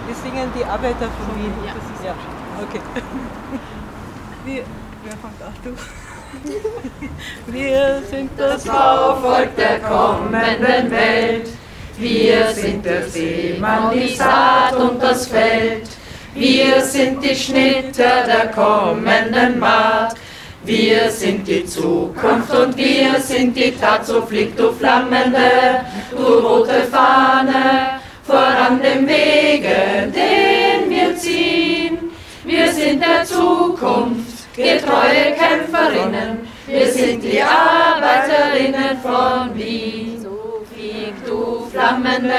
Wir 0.07 0.15
singen 0.15 0.53
die 0.55 0.65
Arbeiter 0.65 1.09
von 1.09 1.37
Wien. 1.37 1.53
Ja, 1.65 1.73
das 1.75 1.85
ist 1.99 2.05
ja. 2.05 2.15
Okay. 2.63 2.81
Wir, 4.45 4.65
wer 5.05 5.13
fängt 5.13 5.43
auch 5.43 5.59
du? 5.65 5.71
Wir 7.47 8.03
sind 8.11 8.31
das 8.39 8.65
Bauvolk 8.65 9.55
der 9.57 9.79
kommenden 9.81 10.91
Welt. 10.91 11.49
Wir 11.99 12.49
sind 12.49 12.85
der 12.85 13.07
Seemann, 13.07 13.93
die 13.93 14.15
Saat 14.15 14.75
und 14.75 15.03
das 15.03 15.29
Feld. 15.29 15.89
Wir 16.35 16.81
sind 16.81 17.23
die 17.23 17.37
Schnitter 17.37 18.25
der 18.27 18.49
kommenden 18.49 19.59
Maat. 19.59 20.15
Wir 20.65 21.11
sind 21.11 21.49
die 21.49 21.67
Zukunft 21.67 22.55
und 22.55 22.77
wir 22.77 23.19
sind 23.19 23.57
die 23.57 23.73
Tat, 23.73 24.07
so 24.07 24.23
fliegt 24.23 24.61
du 24.61 24.71
flammende, 24.71 25.85
du 26.13 26.23
rote 26.39 26.85
Fahne, 26.85 28.01
voran 28.23 28.81
dem 28.81 29.09
Wege, 29.09 30.13
den 30.15 30.89
wir 30.89 31.17
ziehen. 31.17 31.99
Wir 32.45 32.73
sind 32.73 33.03
der 33.03 33.25
Zukunft, 33.25 34.55
getreue 34.55 35.35
Kämpferinnen, 35.37 36.47
wir 36.69 36.87
sind 36.87 37.25
die 37.25 37.43
Arbeiterinnen 37.43 38.99
von 39.03 39.57
Wien. 39.57 40.21
So 40.23 40.65
flieg 40.73 41.15
du 41.27 41.67
flammende, 41.73 42.35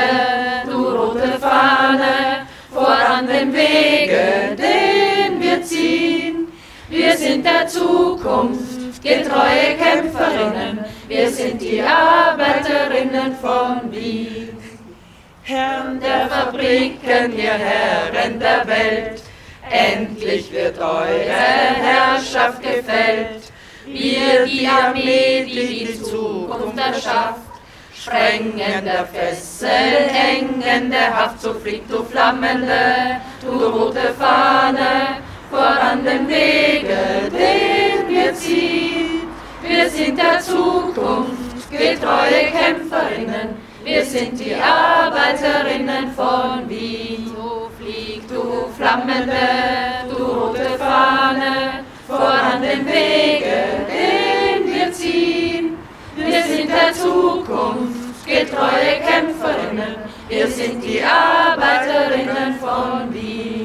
du 0.65 0.77
rote 0.77 1.37
Fahne, 1.41 2.47
voran 2.71 3.27
dem 3.27 3.51
Wege, 3.51 4.55
den. 4.57 4.92
Wir 6.93 7.17
sind 7.17 7.43
der 7.43 7.67
Zukunft, 7.67 9.01
getreue 9.01 9.75
Kämpferinnen, 9.81 10.85
wir 11.07 11.27
sind 11.27 11.59
die 11.59 11.81
Arbeiterinnen 11.81 13.35
von 13.41 13.91
Wien. 13.91 14.49
Herren 15.41 15.99
der 15.99 16.27
Fabriken, 16.27 17.35
ihr 17.35 17.53
Herren 17.53 18.39
der 18.39 18.67
Welt, 18.67 19.23
endlich 19.71 20.51
wird 20.51 20.77
eure 20.77 21.31
Herrschaft 21.31 22.61
gefällt. 22.61 23.41
Wir, 23.87 24.45
die 24.45 24.67
Armee, 24.67 25.45
die 25.45 25.85
die 25.85 25.99
Zukunft 25.99 26.77
erschafft, 26.77 27.41
Sprengen 27.95 28.85
der 28.85 29.07
Fesseln, 29.07 30.09
engen 30.13 30.91
der 30.91 31.17
Haft, 31.17 31.41
so 31.41 31.55
fliegt 31.55 31.91
du 31.91 32.03
flammende, 32.03 33.19
du 33.41 33.65
rote 33.65 34.13
Fahne, 34.19 35.22
voran 35.53 36.03
dem 36.03 36.27
Wege, 36.27 37.29
den 37.31 37.99
wir 38.09 38.33
ziehen. 38.33 39.27
Wir 39.61 39.87
sind 39.87 40.17
der 40.17 40.39
Zukunft, 40.39 41.69
getreue 41.69 42.43
Kämpferinnen, 42.57 43.49
wir 43.83 44.03
sind 44.03 44.39
die 44.39 44.55
Arbeiterinnen 44.55 46.11
von 46.15 46.67
Wien. 46.67 47.31
So 47.35 47.69
flieg 47.77 48.27
du 48.27 48.43
flammende, 48.77 49.47
du 50.09 50.23
rote 50.23 50.69
Fahne, 50.79 51.83
voran 52.07 52.61
dem 52.61 52.85
Wege, 52.87 53.59
den 53.93 54.73
wir 54.73 54.91
ziehen. 54.91 55.77
Wir 56.15 56.43
sind 56.43 56.69
der 56.69 56.93
Zukunft, 56.93 58.25
getreue 58.25 58.93
Kämpferinnen, 59.07 59.95
wir 60.29 60.47
sind 60.47 60.83
die 60.83 61.01
Arbeiterinnen 61.03 62.55
von 62.59 63.13
Wien. 63.13 63.62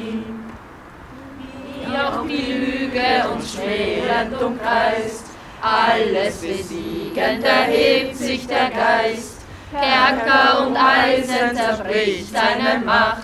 Die 2.29 2.53
Lüge 2.53 3.27
uns 3.33 3.55
schwerend 3.55 4.39
umkreist, 4.39 5.25
alles 5.63 6.37
besiegend 6.37 7.43
erhebt 7.43 8.15
sich 8.15 8.45
der 8.45 8.69
Geist. 8.69 9.41
Kerker 9.71 10.67
und 10.67 10.77
Eisen 10.77 11.55
zerbricht 11.55 12.31
seine 12.31 12.85
Macht. 12.85 13.23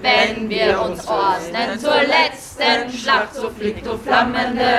Wenn 0.00 0.48
wir 0.48 0.80
uns 0.80 1.08
ordnen 1.08 1.76
zur 1.76 2.02
letzten 2.02 2.96
Schlacht, 2.96 3.34
so 3.34 3.50
fliegt 3.50 3.84
du 3.84 3.98
flammende, 3.98 4.78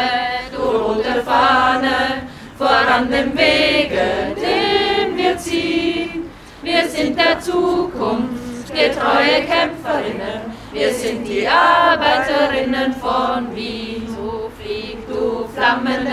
du 0.55 0.61
rote 0.61 1.21
Fahne, 1.23 2.21
voran 2.57 3.11
dem 3.11 3.37
Wege, 3.37 4.33
den 4.37 5.17
wir 5.17 5.37
ziehen. 5.37 6.29
Wir 6.61 6.87
sind 6.87 7.19
der 7.19 7.37
Zukunft, 7.41 8.73
getreue 8.73 9.43
Kämpferinnen, 9.45 10.53
wir 10.77 10.93
sind 10.93 11.27
die 11.27 11.47
Arbeiterinnen 11.47 12.93
von 12.93 13.55
Wien. 13.55 14.07
So 14.07 14.51
flieg 14.59 14.97
du 15.07 15.47
flammende, 15.55 16.11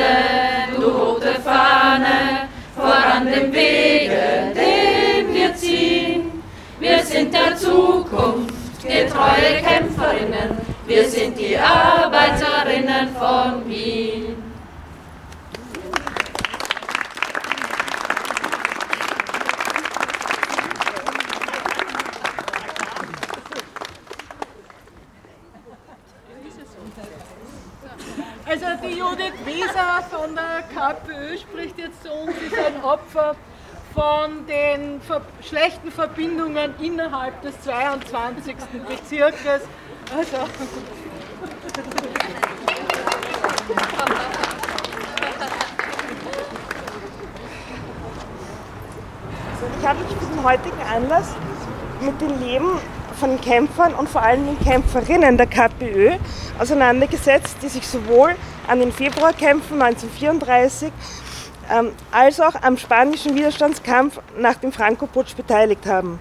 du 0.74 0.88
rote 0.88 1.35
Fahne, 1.42 2.48
voran 2.74 3.27
dem 3.27 3.53
Wege, 3.53 4.53
den 4.55 5.35
wir 5.35 5.55
ziehen. 5.55 6.42
Wir 6.81 7.00
sind 7.03 7.33
der 7.35 7.57
Zukunft, 7.57 8.83
getreue 8.83 9.61
Kämpferinnen, 9.62 10.57
wir 10.87 11.05
sind 11.09 11.38
die 11.38 11.59
Arbeiterinnen 11.59 13.09
von 13.18 13.68
Wien. 13.68 14.34
Judith 29.14 29.46
Wieser 29.46 30.03
von 30.11 30.35
der 30.35 30.64
KPÖ 30.74 31.38
spricht 31.38 31.79
jetzt 31.79 32.03
zu 32.03 32.12
uns, 32.12 32.33
ist 32.33 32.59
ein 32.59 32.83
Opfer 32.83 33.37
von 33.94 34.44
den 34.48 35.00
ver 35.03 35.20
schlechten 35.40 35.92
Verbindungen 35.92 36.74
innerhalb 36.81 37.40
des 37.42 37.61
22. 37.61 38.57
Bezirkes. 38.88 39.62
Also. 40.16 40.37
Ich 49.79 49.87
habe 49.87 50.00
mich 50.00 50.09
für 50.09 50.27
den 50.27 50.42
heutigen 50.42 50.83
Anlass 50.92 51.29
mit 52.00 52.20
dem 52.20 52.40
Leben 52.40 52.81
von 53.20 53.40
Kämpfern 53.40 53.94
und 53.94 54.09
vor 54.09 54.22
allem 54.22 54.44
den 54.44 54.59
Kämpferinnen 54.59 55.37
der 55.37 55.46
KPÖ 55.46 56.16
auseinandergesetzt, 56.59 57.59
die 57.62 57.68
sich 57.68 57.87
sowohl 57.87 58.35
an 58.66 58.81
den 58.81 58.92
Februarkämpfen 58.92 59.81
1934 59.81 60.92
ähm, 61.72 61.92
als 62.11 62.40
auch 62.40 62.55
am 62.62 62.77
spanischen 62.77 63.35
Widerstandskampf 63.35 64.20
nach 64.38 64.57
dem 64.57 64.72
Franco-Putsch 64.72 65.35
beteiligt 65.37 65.87
haben. 65.87 66.20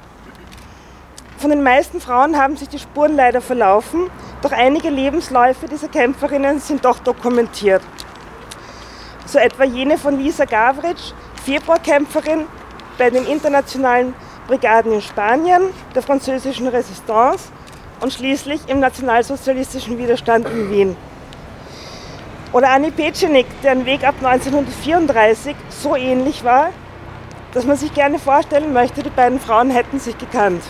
Von 1.37 1.49
den 1.49 1.63
meisten 1.63 1.99
Frauen 1.99 2.37
haben 2.37 2.55
sich 2.55 2.69
die 2.69 2.79
Spuren 2.79 3.15
leider 3.15 3.41
verlaufen, 3.41 4.09
doch 4.41 4.51
einige 4.51 4.89
Lebensläufe 4.89 5.67
dieser 5.67 5.89
Kämpferinnen 5.89 6.59
sind 6.59 6.85
doch 6.85 6.99
dokumentiert. 6.99 7.81
So 9.25 9.39
etwa 9.39 9.63
jene 9.63 9.97
von 9.97 10.17
Lisa 10.17 10.45
Gavritsch, 10.45 11.11
Februarkämpferin 11.43 12.45
bei 12.97 13.09
den 13.09 13.25
internationalen 13.25 14.13
Brigaden 14.47 14.93
in 14.93 15.01
Spanien, 15.01 15.63
der 15.95 16.01
französischen 16.01 16.67
Resistance 16.67 17.49
und 17.99 18.13
schließlich 18.13 18.61
im 18.67 18.79
nationalsozialistischen 18.79 19.97
Widerstand 19.97 20.47
in 20.47 20.69
Wien. 20.69 20.97
Oder 22.53 22.69
Annie 22.69 22.91
Petschenik, 22.91 23.47
deren 23.63 23.87
Weg 23.87 24.03
ab 24.03 24.13
1934 24.21 25.55
so 25.69 25.95
ähnlich 25.95 26.43
war, 26.43 26.69
dass 27.51 27.65
man 27.65 27.77
sich 27.77 27.91
gerne 27.95 28.19
vorstellen 28.19 28.73
möchte, 28.73 29.01
die 29.01 29.09
beiden 29.09 29.39
Frauen 29.39 29.71
hätten 29.71 29.99
sich 29.99 30.15
gekannt. 30.19 30.61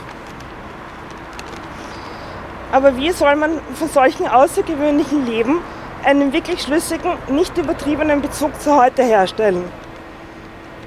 Aber 2.71 2.95
wie 2.95 3.11
soll 3.11 3.35
man 3.35 3.59
von 3.75 3.89
solchen 3.89 4.27
außergewöhnlichen 4.27 5.25
Leben 5.25 5.59
einen 6.05 6.31
wirklich 6.31 6.61
schlüssigen, 6.61 7.11
nicht 7.27 7.57
übertriebenen 7.57 8.21
Bezug 8.21 8.59
zu 8.61 8.81
heute 8.81 9.03
herstellen? 9.03 9.65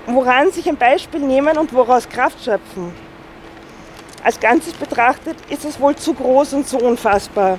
Woran 0.07 0.51
sich 0.51 0.67
ein 0.67 0.79
Beispiel 0.79 1.21
nehmen 1.21 1.59
und 1.59 1.75
woraus 1.75 2.09
Kraft 2.09 2.43
schöpfen? 2.43 2.95
Als 4.25 4.41
Ganzes 4.41 4.73
betrachtet 4.73 5.37
ist 5.51 5.67
es 5.67 5.79
wohl 5.79 5.95
zu 5.95 6.15
groß 6.15 6.55
und 6.55 6.67
zu 6.67 6.79
unfassbar. 6.79 7.59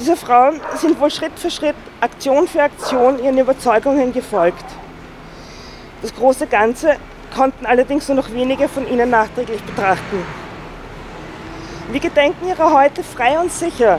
Diese 0.00 0.16
Frauen 0.16 0.60
sind 0.76 1.00
wohl 1.00 1.10
Schritt 1.10 1.36
für 1.36 1.50
Schritt, 1.50 1.74
Aktion 2.00 2.46
für 2.46 2.62
Aktion 2.62 3.18
ihren 3.22 3.36
Überzeugungen 3.36 4.12
gefolgt. 4.12 4.64
Das 6.02 6.14
große 6.14 6.46
Ganze 6.46 6.96
konnten 7.34 7.66
allerdings 7.66 8.06
nur 8.06 8.16
noch 8.16 8.30
wenige 8.32 8.68
von 8.68 8.86
ihnen 8.86 9.10
nachträglich 9.10 9.60
betrachten. 9.62 10.24
Wir 11.90 11.98
gedenken 11.98 12.46
ihrer 12.46 12.72
heute 12.72 13.02
frei 13.02 13.40
und 13.40 13.50
sicher, 13.50 13.98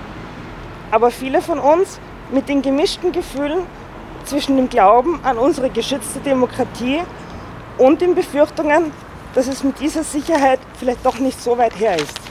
aber 0.90 1.12
viele 1.12 1.42
von 1.42 1.60
uns 1.60 2.00
mit 2.32 2.48
den 2.48 2.62
gemischten 2.62 3.12
Gefühlen 3.12 3.60
zwischen 4.24 4.56
dem 4.56 4.70
Glauben 4.70 5.20
an 5.24 5.38
unsere 5.38 5.70
geschützte 5.70 6.20
Demokratie 6.20 7.02
und 7.78 8.00
den 8.00 8.16
Befürchtungen, 8.16 8.94
dass 9.36 9.48
es 9.48 9.66
mit 9.66 9.82
dieser 9.82 10.04
Sicherheit 10.04 10.60
vielleicht 10.80 11.06
doch 11.06 11.20
nicht 11.20 11.42
so 11.42 11.58
weit 11.58 11.78
her 11.78 11.98
ist. 11.98 12.29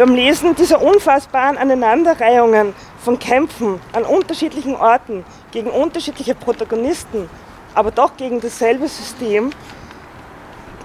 Beim 0.00 0.14
Lesen 0.14 0.54
dieser 0.54 0.80
unfassbaren 0.80 1.58
Aneinanderreihungen 1.58 2.72
von 3.04 3.18
Kämpfen 3.18 3.78
an 3.92 4.04
unterschiedlichen 4.04 4.74
Orten 4.74 5.26
gegen 5.50 5.68
unterschiedliche 5.68 6.34
Protagonisten, 6.34 7.28
aber 7.74 7.90
doch 7.90 8.16
gegen 8.16 8.40
dasselbe 8.40 8.88
System, 8.88 9.50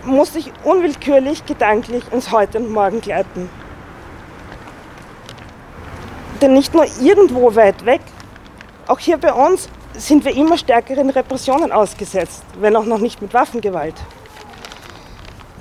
muss 0.03 0.35
ich 0.35 0.51
unwillkürlich 0.65 1.45
gedanklich 1.45 2.03
ins 2.11 2.29
Heute 2.33 2.57
und 2.57 2.73
Morgen 2.73 2.99
gleiten. 2.99 3.49
Denn 6.41 6.51
nicht 6.51 6.73
nur 6.73 6.85
irgendwo 7.01 7.55
weit 7.55 7.85
weg, 7.85 8.01
auch 8.87 8.99
hier 8.99 9.15
bei 9.15 9.31
uns 9.31 9.69
sind 9.93 10.25
wir 10.25 10.35
immer 10.35 10.57
stärkeren 10.57 11.09
Repressionen 11.09 11.71
ausgesetzt, 11.71 12.43
wenn 12.59 12.75
auch 12.75 12.83
noch 12.83 12.99
nicht 12.99 13.21
mit 13.21 13.33
Waffengewalt. 13.33 13.95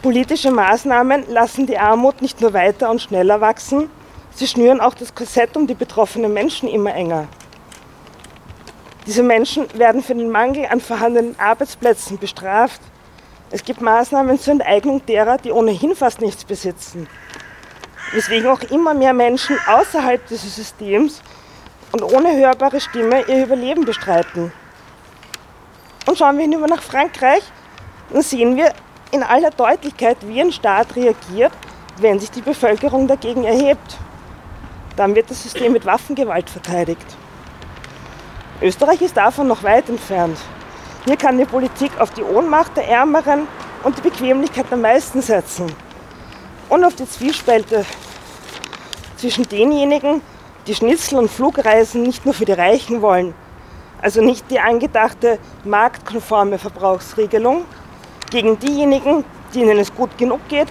Politische 0.04 0.50
Maßnahmen 0.50 1.30
lassen 1.30 1.66
die 1.66 1.78
Armut 1.78 2.20
nicht 2.20 2.42
nur 2.42 2.52
weiter 2.52 2.90
und 2.90 3.00
schneller 3.00 3.40
wachsen, 3.40 3.88
sie 4.34 4.46
schnüren 4.46 4.82
auch 4.82 4.92
das 4.92 5.14
Korsett 5.14 5.56
um 5.56 5.66
die 5.66 5.72
betroffenen 5.72 6.30
Menschen 6.30 6.68
immer 6.68 6.94
enger. 6.94 7.26
Diese 9.06 9.22
Menschen 9.22 9.66
werden 9.72 10.02
für 10.02 10.14
den 10.14 10.30
Mangel 10.30 10.66
an 10.66 10.82
vorhandenen 10.82 11.40
Arbeitsplätzen 11.40 12.18
bestraft. 12.18 12.82
Es 13.50 13.64
gibt 13.64 13.80
Maßnahmen 13.80 14.38
zur 14.38 14.52
Enteignung 14.52 15.00
derer, 15.06 15.38
die 15.38 15.52
ohnehin 15.52 15.96
fast 15.96 16.20
nichts 16.20 16.44
besitzen. 16.44 17.08
Weswegen 18.12 18.50
auch 18.50 18.60
immer 18.60 18.92
mehr 18.92 19.14
Menschen 19.14 19.58
außerhalb 19.66 20.26
dieses 20.28 20.54
Systems 20.54 21.22
und 21.92 22.02
ohne 22.02 22.36
hörbare 22.36 22.78
Stimme 22.78 23.22
ihr 23.22 23.44
Überleben 23.44 23.86
bestreiten. 23.86 24.52
Und 26.06 26.18
schauen 26.18 26.36
wir 26.36 26.44
hinüber 26.44 26.66
nach 26.66 26.82
Frankreich, 26.82 27.42
dann 28.12 28.20
sehen 28.20 28.54
wir, 28.54 28.74
in 29.14 29.22
aller 29.22 29.50
Deutlichkeit, 29.50 30.16
wie 30.22 30.40
ein 30.40 30.50
Staat 30.50 30.96
reagiert, 30.96 31.52
wenn 31.98 32.18
sich 32.18 32.32
die 32.32 32.40
Bevölkerung 32.40 33.06
dagegen 33.06 33.44
erhebt. 33.44 33.96
Dann 34.96 35.14
wird 35.14 35.30
das 35.30 35.40
System 35.40 35.72
mit 35.72 35.86
Waffengewalt 35.86 36.50
verteidigt. 36.50 37.06
Österreich 38.60 39.00
ist 39.02 39.16
davon 39.16 39.46
noch 39.46 39.62
weit 39.62 39.88
entfernt. 39.88 40.36
Hier 41.04 41.16
kann 41.16 41.38
die 41.38 41.44
Politik 41.44 41.92
auf 42.00 42.10
die 42.10 42.24
Ohnmacht 42.24 42.76
der 42.76 42.88
Ärmeren 42.88 43.46
und 43.84 43.96
die 43.96 44.02
Bequemlichkeit 44.02 44.66
der 44.70 44.78
meisten 44.78 45.22
setzen. 45.22 45.66
Und 46.68 46.84
auf 46.84 46.96
die 46.96 47.08
Zwiespalte 47.08 47.84
zwischen 49.16 49.48
denjenigen, 49.48 50.22
die 50.66 50.74
Schnitzel 50.74 51.18
und 51.18 51.30
Flugreisen 51.30 52.02
nicht 52.02 52.24
nur 52.24 52.34
für 52.34 52.46
die 52.46 52.52
Reichen 52.52 53.00
wollen, 53.00 53.32
also 54.02 54.22
nicht 54.22 54.50
die 54.50 54.58
angedachte 54.58 55.38
marktkonforme 55.62 56.58
Verbrauchsregelung, 56.58 57.64
gegen 58.34 58.58
diejenigen, 58.58 59.24
denen 59.54 59.78
es 59.78 59.94
gut 59.94 60.18
genug 60.18 60.40
geht, 60.48 60.66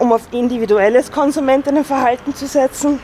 um 0.00 0.12
auf 0.12 0.22
individuelles 0.32 1.12
Konsumentinnenverhalten 1.12 2.34
zu 2.34 2.48
setzen. 2.48 2.98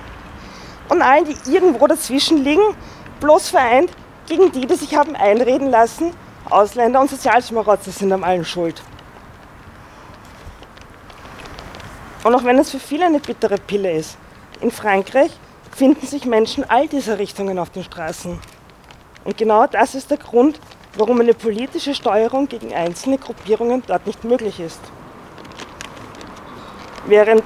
Und 0.89 1.01
allen, 1.01 1.25
die 1.27 1.53
irgendwo 1.53 1.87
dazwischen 1.87 2.43
liegen, 2.43 2.75
bloß 3.21 3.51
vereint 3.51 3.93
gegen 4.27 4.51
die, 4.51 4.67
die 4.67 4.75
sich 4.75 4.97
haben 4.97 5.15
einreden 5.15 5.71
lassen, 5.71 6.11
Ausländer 6.51 7.01
und 7.01 7.09
Sozialschmarotzer 7.09 7.93
sind 7.93 8.13
am 8.13 8.25
allen 8.25 8.45
schuld. 8.45 8.83
Und 12.25 12.35
auch 12.35 12.43
wenn 12.43 12.59
es 12.59 12.73
für 12.73 12.81
viele 12.81 13.07
eine 13.07 13.21
bittere 13.21 13.59
Pille 13.59 13.93
ist, 13.93 14.19
in 14.61 14.73
Frankreich 14.73 15.31
finden 15.71 16.05
sich 16.05 16.25
Menschen 16.25 16.69
all 16.69 16.89
dieser 16.89 17.21
Richtungen 17.21 17.61
auf 17.61 17.71
den 17.71 17.85
Straßen. 17.85 18.41
Und 19.23 19.37
genau 19.37 19.69
das 19.69 19.95
ist 19.95 20.11
der 20.11 20.19
Grund, 20.19 20.59
warum 20.97 21.21
eine 21.21 21.35
politische 21.35 21.95
Steuerung 21.95 22.49
gegen 22.49 22.73
einzelne 22.73 23.19
Gruppierungen 23.19 23.83
dort 23.87 24.07
nicht 24.07 24.25
möglich 24.25 24.61
ist. 24.61 24.81
Während 27.07 27.43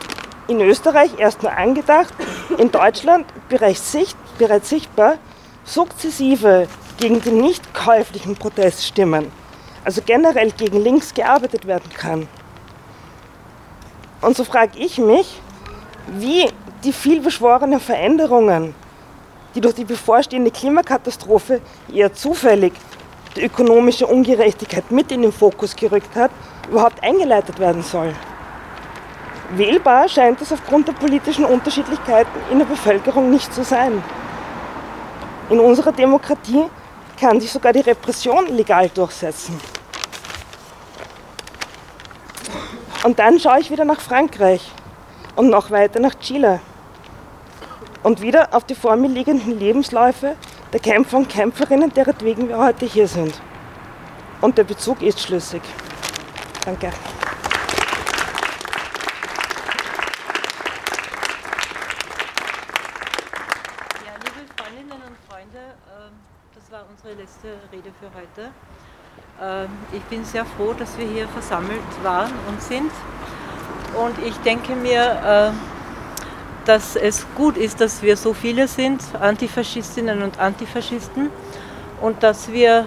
in 0.47 0.61
Österreich 0.61 1.11
erst 1.19 1.43
nur 1.43 1.53
angedacht, 1.53 2.15
in 2.57 2.71
Deutschland 2.71 3.27
bereits, 3.49 3.93
sicht, 3.93 4.17
bereits 4.39 4.69
sichtbar 4.69 5.19
sukzessive 5.65 6.69
gegen 6.99 7.21
die 7.21 7.31
nicht 7.31 7.75
käuflichen 7.75 8.35
Proteststimmen, 8.37 9.31
also 9.85 10.01
generell 10.05 10.51
gegen 10.53 10.83
links 10.83 11.13
gearbeitet 11.15 11.67
werden 11.67 11.91
kann. 11.93 12.29
Und 14.21 14.37
so 14.37 14.45
frage 14.45 14.79
ich 14.79 14.99
mich, 14.99 15.41
wie 16.09 16.49
die 16.85 16.93
vielbeschworenen 16.93 17.81
Veränderungen, 17.81 18.75
die 19.55 19.61
durch 19.61 19.75
die 19.75 19.85
bevorstehende 19.85 20.51
Klimakatastrophe 20.51 21.61
eher 21.93 22.13
zufällig 22.13 22.73
die 23.37 23.45
ökonomische 23.45 24.07
Ungerechtigkeit 24.07 24.91
mit 24.91 25.13
in 25.13 25.23
den 25.23 25.33
Fokus 25.33 25.77
gerückt 25.77 26.15
hat, 26.17 26.31
überhaupt 26.69 27.03
eingeleitet 27.03 27.59
werden 27.59 27.83
soll. 27.83 28.15
Wählbar 29.51 30.09
scheint 30.09 30.41
es 30.43 30.53
aufgrund 30.53 30.89
der 30.89 30.93
politischen 30.93 31.45
Unterschiedlichkeiten 31.45 32.31
in 32.51 32.59
der 32.59 32.67
Bevölkerung 32.67 33.31
nicht 33.31 33.53
zu 33.53 33.65
sein. 33.65 34.03
In 35.49 35.59
unserer 35.59 35.93
Demokratie 35.93 36.65
kann 37.19 37.41
sich 37.41 37.51
sogar 37.51 37.73
die 37.73 37.81
Repression 37.81 38.47
legal 38.55 38.91
durchsetzen. 38.91 39.59
Und 43.05 43.19
dann 43.19 43.39
schaue 43.39 43.61
ich 43.61 43.71
wieder 43.71 43.85
nach 43.85 44.01
Frankreich 44.01 44.71
und 45.37 45.49
noch 45.49 45.71
weiter 45.71 46.01
nach 46.01 46.15
Chile. 46.17 46.61
Und 48.03 48.21
wieder 48.21 48.55
auf 48.55 48.65
die 48.65 48.75
vor 48.75 48.97
mir 48.97 49.09
liegenden 49.09 49.59
Lebensläufe 49.59 50.37
der 50.73 50.81
Kämpfer 50.81 51.17
und 51.19 51.29
Kämpferinnen, 51.29 51.93
deretwegen 51.93 52.49
wir 52.49 52.59
heute 52.59 52.87
hier 52.87 53.09
sind. 53.09 53.41
Und 54.41 54.59
der 54.59 54.65
Bezug 54.65 55.03
ist 55.03 55.21
schlüssig. 55.21 55.63
Danke. 56.65 56.87
Ja, 56.87 56.93
liebe 64.25 64.47
Freundinnen 64.57 64.93
und 64.93 65.17
Freunde, 65.29 65.59
ähm, 65.89 66.13
das 66.55 66.71
war 66.71 66.85
unsere 66.91 67.15
letzte 67.15 67.49
Rede 67.73 67.91
für 67.99 68.11
heute. 68.15 68.51
Ähm, 69.41 69.71
ich 69.93 70.03
bin 70.05 70.25
sehr 70.25 70.45
froh, 70.45 70.75
dass 70.75 70.97
wir 70.99 71.07
hier 71.07 71.27
versammelt 71.29 71.81
waren 72.03 72.33
und 72.49 72.63
sind. 72.63 72.93
Und 73.97 74.19
ich 74.25 74.37
denke 74.39 74.77
mir, 74.77 75.21
ähm, 75.25 75.59
dass 76.69 76.97
es 76.97 77.27
gut 77.35 77.57
ist, 77.57 77.81
dass 77.81 78.03
wir 78.03 78.19
so 78.19 78.35
viele 78.35 78.69
sind, 78.69 79.01
Antifaschistinnen 79.19 80.23
und 80.23 80.39
Antifaschisten, 80.39 81.31
und 82.03 82.23
dass 82.23 82.53
wir 82.53 82.85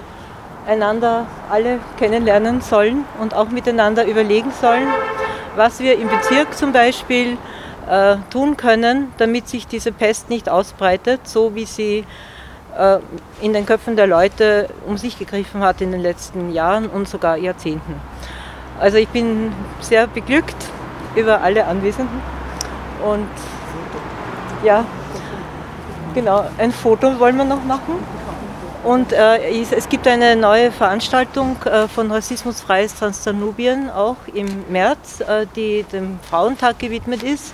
einander 0.68 1.26
alle 1.50 1.80
kennenlernen 1.98 2.62
sollen 2.62 3.06
und 3.20 3.34
auch 3.34 3.50
miteinander 3.50 4.06
überlegen 4.06 4.52
sollen, 4.62 4.88
was 5.56 5.80
wir 5.80 5.98
im 5.98 6.08
Bezirk 6.08 6.56
zum 6.56 6.72
Beispiel 6.72 7.38
äh, 7.90 8.18
tun 8.30 8.56
können, 8.56 9.12
damit 9.18 9.50
sich 9.50 9.66
diese 9.68 9.92
Pest 9.92 10.30
nicht 10.30 10.48
ausbreitet, 10.48 11.28
so 11.28 11.56
wie 11.56 11.66
sie 11.66 12.06
äh, 12.78 13.00
in 13.42 13.54
den 13.54 13.66
Köpfen 13.66 13.96
der 13.96 14.06
Leute 14.06 14.70
um 14.86 14.98
sich 14.98 15.18
gegriffen 15.18 15.62
hat 15.62 15.82
in 15.82 15.92
den 15.92 16.02
letzten 16.02 16.54
Jahren 16.54 16.88
und 16.88 17.08
sogar 17.08 17.36
Jahrzehnten. 17.36 18.00
Also 18.80 18.98
ich 18.98 19.10
bin 19.10 19.52
sehr 19.82 20.06
beglückt 20.08 20.56
über 21.16 21.42
alle 21.42 21.66
Anwesenden 21.66 22.22
und 23.04 23.28
ja, 24.64 24.86
genau, 26.14 26.46
ein 26.58 26.72
Foto 26.72 27.20
wollen 27.20 27.38
wir 27.38 27.46
noch 27.46 27.64
machen. 27.64 27.96
Und 28.84 29.14
äh, 29.14 29.62
es 29.72 29.90
gibt 29.90 30.08
eine 30.08 30.36
neue 30.36 30.72
Veranstaltung 30.72 31.56
äh, 31.66 31.88
von 31.88 32.12
Rassismusfreies 32.12 32.96
Transdanubien 32.96 33.92
auch 33.92 34.16
im 34.34 34.48
März, 34.70 35.22
äh, 35.22 35.46
die 35.56 35.84
dem 35.84 36.20
Frauentag 36.28 36.80
gewidmet 36.80 37.22
ist. 37.22 37.54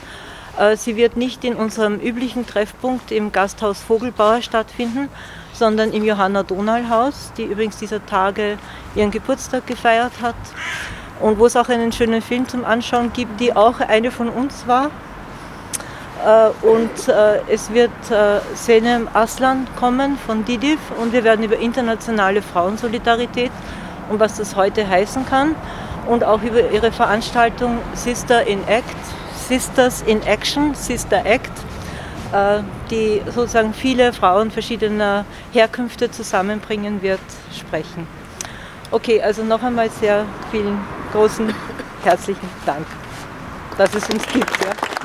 Äh, 0.57 0.77
sie 0.77 0.95
wird 0.95 1.17
nicht 1.17 1.43
in 1.43 1.55
unserem 1.55 1.99
üblichen 1.99 2.47
Treffpunkt 2.47 3.11
im 3.11 3.33
Gasthaus 3.33 3.81
Vogelbauer 3.81 4.41
stattfinden, 4.41 5.09
sondern 5.51 5.91
im 5.91 6.05
Johanna-Donal-Haus, 6.05 7.33
die 7.35 7.43
übrigens 7.43 7.75
dieser 7.75 8.05
Tage 8.05 8.57
ihren 8.95 9.11
Geburtstag 9.11 9.67
gefeiert 9.67 10.13
hat. 10.21 10.35
Und 11.19 11.39
wo 11.39 11.47
es 11.47 11.57
auch 11.57 11.67
einen 11.67 11.91
schönen 11.91 12.21
Film 12.21 12.47
zum 12.47 12.63
Anschauen 12.63 13.11
gibt, 13.11 13.39
die 13.41 13.53
auch 13.53 13.81
eine 13.81 14.11
von 14.11 14.29
uns 14.29 14.65
war. 14.65 14.91
Äh, 16.25 16.49
und 16.65 17.07
äh, 17.07 17.41
es 17.47 17.71
wird 17.71 17.91
äh, 18.09 18.39
Senem 18.55 19.07
Aslan 19.13 19.67
kommen 19.75 20.17
von 20.25 20.45
Didiv 20.45 20.79
und 20.99 21.13
wir 21.13 21.23
werden 21.23 21.43
über 21.43 21.57
internationale 21.57 22.41
Frauensolidarität 22.41 23.51
und 24.09 24.19
was 24.19 24.37
das 24.37 24.55
heute 24.55 24.87
heißen 24.87 25.25
kann 25.25 25.55
und 26.07 26.23
auch 26.23 26.41
über 26.41 26.71
ihre 26.71 26.91
Veranstaltung 26.91 27.79
Sister 27.93 28.47
in 28.47 28.65
Act, 28.67 28.95
Sisters 29.47 30.01
in 30.01 30.21
Action, 30.23 30.73
Sister 30.73 31.25
Act, 31.25 31.51
die 32.89 33.21
sozusagen 33.25 33.73
viele 33.73 34.11
Frauen 34.13 34.51
verschiedener 34.51 35.25
Herkünfte 35.51 36.09
zusammenbringen 36.11 37.01
wird, 37.01 37.19
sprechen. 37.53 38.07
Okay, 38.91 39.21
also 39.21 39.43
noch 39.43 39.63
einmal 39.63 39.89
sehr 39.89 40.25
vielen 40.51 40.79
großen 41.11 41.53
herzlichen 42.03 42.49
Dank, 42.65 42.85
dass 43.77 43.93
es 43.93 44.09
uns 44.09 44.25
gibt. 44.27 44.65
Ja. 44.65 44.96